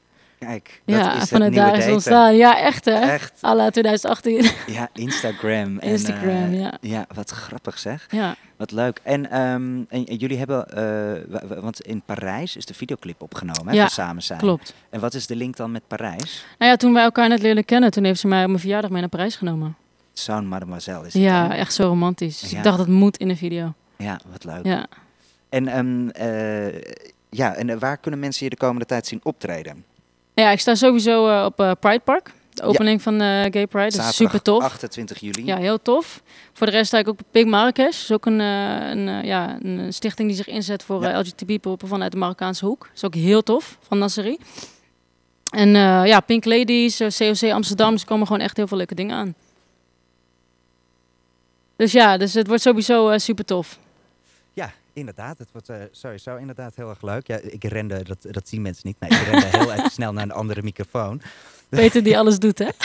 Kijk, 0.45 0.81
dat 0.85 0.95
ja, 0.95 1.13
is 1.13 1.19
het 1.19 1.29
vanuit 1.29 1.53
daar 1.53 1.77
is 1.77 1.91
ontstaan. 1.91 2.35
Ja, 2.35 2.59
echt 2.59 2.85
hè. 2.85 2.91
Echt. 2.93 3.43
À 3.43 3.53
la 3.55 3.69
2018. 3.69 4.45
Ja, 4.67 4.89
Instagram. 4.93 5.79
en, 5.79 5.81
Instagram, 5.89 6.27
eh, 6.53 6.59
ja. 6.59 6.77
Ja, 6.81 7.05
wat 7.13 7.29
grappig 7.31 7.79
zeg. 7.79 8.07
ja. 8.09 8.35
Wat 8.57 8.71
leuk. 8.71 8.99
En, 9.03 9.29
ehm, 9.31 9.81
en, 9.89 10.03
jullie 10.03 10.37
hebben, 10.37 10.67
eh, 10.69 11.23
wa- 11.27 11.47
wa- 11.47 11.61
want 11.61 11.81
in 11.81 12.01
Parijs 12.05 12.55
is 12.55 12.65
de 12.65 12.73
videoclip 12.73 13.21
opgenomen 13.21 13.67
hè, 13.67 13.73
Ja, 13.73 13.87
Samen 13.87 14.23
Zijn. 14.23 14.39
klopt. 14.39 14.73
En 14.89 14.99
wat 14.99 15.13
is 15.13 15.27
de 15.27 15.35
link 15.35 15.55
dan 15.55 15.71
met 15.71 15.87
Parijs? 15.87 16.45
Nou 16.57 16.71
ja, 16.71 16.77
toen 16.77 16.93
wij 16.93 17.03
elkaar 17.03 17.29
net 17.29 17.41
leerden 17.41 17.65
kennen, 17.65 17.91
toen 17.91 18.03
heeft 18.03 18.19
ze 18.19 18.27
mij 18.27 18.41
op 18.41 18.47
mijn 18.47 18.59
verjaardag 18.59 18.89
mee 18.91 18.99
naar 18.99 19.09
Parijs 19.09 19.35
genomen. 19.35 19.75
Zo'n 20.13 20.47
mademoiselle 20.47 21.05
is 21.07 21.13
het 21.13 21.21
Ja, 21.21 21.47
dan? 21.47 21.57
echt 21.57 21.73
zo 21.73 21.87
romantisch. 21.87 22.39
Dus 22.39 22.51
Ja. 22.51 22.57
ik 22.57 22.63
dacht, 22.63 22.77
dat 22.77 22.87
moet 22.87 23.17
in 23.17 23.29
een 23.29 23.37
video. 23.37 23.73
Ja, 23.97 24.19
wat 24.31 24.43
leuk. 24.43 24.65
Ja. 24.65 24.85
En, 25.49 25.67
ehm, 25.67 26.09
eh, 26.09 26.81
ja, 27.29 27.53
en 27.55 27.79
waar 27.79 27.97
kunnen 27.97 28.19
mensen 28.19 28.43
je 28.43 28.49
de 28.49 28.57
komende 28.57 28.85
tijd 28.85 29.07
zien 29.07 29.19
optreden? 29.23 29.83
Ja, 30.35 30.51
ik 30.51 30.59
sta 30.59 30.75
sowieso 30.75 31.27
eh, 31.27 31.45
op 31.45 31.59
eh, 31.59 31.71
Pride 31.79 31.99
Park. 31.99 32.33
De 32.53 32.63
opening 32.63 33.01
van 33.01 33.21
eh, 33.21 33.27
Gay 33.27 33.67
Pride. 33.67 33.67
Dat 33.69 33.85
is 33.85 33.95
Zaterdag 33.95 34.13
super 34.13 34.41
tof. 34.41 34.63
28 34.63 35.19
juli. 35.19 35.45
Ja, 35.45 35.57
heel 35.57 35.81
tof. 35.81 36.21
Voor 36.53 36.67
de 36.67 36.73
rest 36.73 36.87
sta 36.87 36.97
ik 36.97 37.07
ook 37.07 37.19
op 37.19 37.25
Big 37.31 37.45
Marrakesh. 37.45 37.85
Dat 37.85 38.01
is 38.01 38.11
ook 38.11 38.25
een, 38.25 38.39
een, 38.39 39.25
ja, 39.25 39.57
een 39.61 39.93
stichting 39.93 40.27
die 40.27 40.37
zich 40.37 40.47
inzet 40.47 40.83
voor 40.83 41.01
Ja. 41.01 41.19
LGBT-people 41.19 41.87
vanuit 41.87 42.11
de 42.11 42.17
Marokkaanse 42.17 42.65
hoek. 42.65 42.79
Dat 42.79 42.95
is 42.95 43.03
ook 43.03 43.15
heel 43.15 43.43
tof, 43.43 43.77
van 43.81 43.97
Nasserie. 43.97 44.39
En 45.49 45.69
ja, 46.05 46.19
Pink 46.19 46.45
Ladies, 46.45 46.97
COC 46.97 47.51
Amsterdam. 47.51 47.91
Dus 47.91 48.01
er 48.01 48.07
komen 48.07 48.27
gewoon 48.27 48.41
echt 48.41 48.57
heel 48.57 48.67
veel 48.67 48.77
leuke 48.77 48.95
dingen 48.95 49.15
aan. 49.15 49.35
Dus 51.75 51.91
ja, 51.91 52.17
dus 52.17 52.33
het 52.33 52.47
wordt 52.47 52.61
sowieso 52.61 53.17
super 53.17 53.45
tof. 53.45 53.79
Inderdaad. 54.95 55.37
Het 55.37 55.51
wordt 55.51 55.69
eh, 55.69 55.77
sowieso 55.91 56.35
inderdaad 56.35 56.75
heel 56.75 56.89
erg 56.89 57.01
leuk. 57.01 57.27
Ja, 57.27 57.37
ik 57.41 57.63
rende, 57.63 58.03
dat, 58.03 58.17
dat 58.21 58.47
zien 58.47 58.61
mensen 58.61 58.87
niet, 58.87 58.95
maar 58.99 59.11
ik 59.11 59.27
rende 59.27 59.57
heel 59.57 59.71
even 59.71 59.89
snel 59.89 60.13
naar 60.13 60.23
een 60.23 60.31
andere 60.31 60.63
microfoon. 60.63 61.21
Peter 61.69 62.03
die 62.03 62.17
alles 62.17 62.39
doet, 62.39 62.59
hè? 62.59 62.69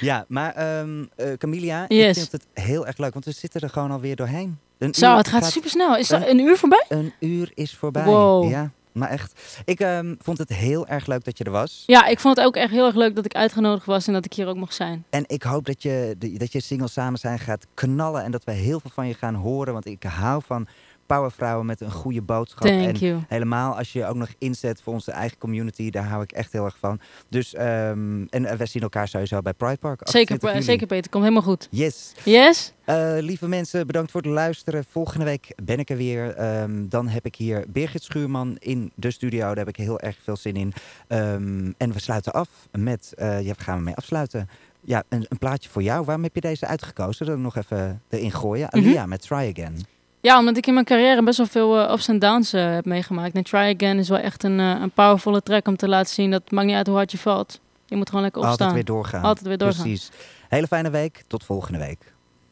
Ja, 0.00 0.24
maar 0.28 0.54
ehm 0.54 1.04
eh, 1.16 1.32
Camilia, 1.32 1.88
ik 1.88 2.14
vind 2.14 2.32
het 2.32 2.46
heel 2.52 2.86
erg 2.86 2.98
leuk, 2.98 3.12
want 3.12 3.24
we 3.24 3.32
zitten 3.32 3.60
er 3.60 3.70
gewoon 3.70 3.90
alweer 3.90 4.16
doorheen. 4.16 4.58
Een 4.78 4.94
Zo, 4.94 5.10
uur 5.10 5.16
het 5.16 5.28
gaat 5.28 5.50
super 5.50 5.70
snel. 5.70 5.96
Is 5.96 6.08
dat 6.08 6.26
een 6.26 6.38
uur 6.38 6.56
voorbij? 6.56 6.84
Een 6.88 7.12
uur 7.18 7.50
is 7.54 7.74
voorbij. 7.74 8.04
Wow. 8.04 8.50
Ja, 8.50 8.70
maar 8.92 9.08
echt. 9.08 9.62
Ik 9.64 9.80
ehm, 9.80 10.14
vond 10.18 10.38
het 10.38 10.48
heel 10.48 10.86
erg 10.86 11.06
leuk 11.06 11.24
dat 11.24 11.38
je 11.38 11.44
er 11.44 11.50
was. 11.50 11.82
Ja, 11.86 12.06
ik 12.06 12.20
vond 12.20 12.36
het 12.36 12.46
ook 12.46 12.56
echt 12.56 12.70
heel 12.70 12.86
erg 12.86 12.94
leuk 12.94 13.14
dat 13.14 13.24
ik 13.24 13.34
uitgenodigd 13.34 13.86
was 13.86 14.06
en 14.06 14.12
dat 14.12 14.24
ik 14.24 14.32
hier 14.32 14.46
ook 14.46 14.56
mocht 14.56 14.74
zijn. 14.74 15.04
En 15.10 15.24
ik 15.26 15.42
hoop 15.42 15.66
dat 15.66 15.82
je, 15.82 16.16
dat 16.18 16.52
je 16.52 16.60
single 16.60 16.88
samen 16.88 17.18
zijn 17.18 17.38
gaat 17.38 17.66
knallen 17.74 18.24
en 18.24 18.30
dat 18.30 18.44
we 18.44 18.52
heel 18.52 18.80
veel 18.80 18.90
van 18.94 19.08
je 19.08 19.14
gaan 19.14 19.34
horen. 19.34 19.72
Want 19.72 19.86
ik 19.86 20.02
hou 20.02 20.42
van 20.46 20.66
powervrouwen 21.12 21.66
met 21.66 21.80
een 21.80 21.90
goede 21.90 22.22
boodschap. 22.22 22.66
Thank 22.66 22.88
en 22.88 22.96
you. 22.98 23.20
helemaal 23.28 23.76
als 23.76 23.92
je 23.92 23.98
je 23.98 24.06
ook 24.06 24.16
nog 24.16 24.28
inzet 24.38 24.82
voor 24.82 24.92
onze 24.92 25.10
eigen 25.10 25.38
community, 25.38 25.90
daar 25.90 26.04
hou 26.04 26.22
ik 26.22 26.32
echt 26.32 26.52
heel 26.52 26.64
erg 26.64 26.76
van. 26.78 27.00
Dus, 27.28 27.54
ehm, 27.54 28.24
en 28.30 28.44
eh, 28.44 28.56
we 28.56 28.66
zien 28.66 28.82
elkaar 28.82 29.08
sowieso 29.08 29.40
bij 29.40 29.52
Pride 29.52 29.76
Park. 29.76 30.00
Zeker, 30.04 30.34
28 30.34 30.50
juli. 30.52 30.62
zeker 30.62 30.86
Peter, 30.86 31.10
komt 31.10 31.24
helemaal 31.24 31.44
goed. 31.44 31.68
Yes. 31.70 32.12
Yes? 32.24 32.72
Eh, 32.84 33.16
lieve 33.18 33.48
mensen, 33.48 33.86
bedankt 33.86 34.10
voor 34.10 34.20
het 34.20 34.30
luisteren. 34.30 34.84
Volgende 34.88 35.24
week 35.24 35.52
ben 35.62 35.78
ik 35.78 35.90
er 35.90 35.96
weer. 35.96 36.34
Ehm, 36.34 36.88
dan 36.88 37.08
heb 37.08 37.26
ik 37.26 37.34
hier 37.34 37.64
Birgit 37.68 38.02
Schuurman 38.02 38.56
in 38.58 38.92
de 38.94 39.10
studio. 39.10 39.46
Daar 39.46 39.56
heb 39.56 39.68
ik 39.68 39.76
heel 39.76 40.00
erg 40.00 40.18
veel 40.22 40.36
zin 40.36 40.54
in. 40.54 40.72
Ehm, 41.08 41.72
en 41.76 41.92
we 41.92 42.00
sluiten 42.00 42.32
af 42.32 42.48
met, 42.70 43.12
eh 43.16 43.42
ja, 43.42 43.54
gaan 43.56 43.78
we 43.78 43.84
mee 43.84 43.94
afsluiten? 43.94 44.48
Ja, 44.80 45.02
een, 45.08 45.26
een 45.28 45.38
plaatje 45.38 45.70
voor 45.70 45.82
jou. 45.82 46.04
Waarom 46.04 46.24
heb 46.24 46.34
je 46.34 46.40
deze 46.40 46.66
uitgekozen? 46.66 47.26
Dat 47.26 47.38
nog 47.38 47.56
even 47.56 48.02
erin 48.08 48.32
gooien. 48.32 48.68
Mhm. 48.70 48.76
Alia 48.76 49.06
met 49.06 49.22
Try 49.22 49.52
Again. 49.54 49.86
Ja, 50.22 50.38
omdat 50.38 50.56
ik 50.56 50.66
in 50.66 50.74
mijn 50.74 50.86
carrière 50.86 51.22
best 51.22 51.36
wel 51.36 51.46
veel 51.46 51.80
eh, 51.80 51.92
ups 51.92 52.08
en 52.08 52.18
downs 52.18 52.52
eh, 52.52 52.74
heb 52.74 52.84
meegemaakt. 52.84 53.34
En 53.34 53.44
Try 53.44 53.74
Again 53.74 53.98
is 53.98 54.08
wel 54.08 54.18
echt 54.18 54.42
een, 54.42 54.60
eh, 54.60 54.80
een 54.80 54.90
powervolle 54.90 55.42
track 55.42 55.68
om 55.68 55.76
te 55.76 55.88
laten 55.88 56.14
zien 56.14 56.30
dat 56.30 56.50
maakt 56.50 56.66
niet 56.66 56.76
uit 56.76 56.86
hoe 56.86 56.96
hard 56.96 57.10
je 57.10 57.18
valt. 57.18 57.60
Je 57.86 57.96
moet 57.96 58.08
gewoon 58.08 58.22
lekker 58.22 58.42
opstaan. 58.42 58.58
Altijd 58.66 58.86
weer 58.86 58.94
doorgaan. 58.94 59.22
Altijd 59.22 59.46
weer 59.46 59.58
doorgaan. 59.58 59.82
Precies. 59.82 60.10
Hele 60.48 60.66
fijne 60.66 60.90
week. 60.90 61.22
Tot 61.26 61.44
volgende 61.44 61.78
week. 61.78 62.11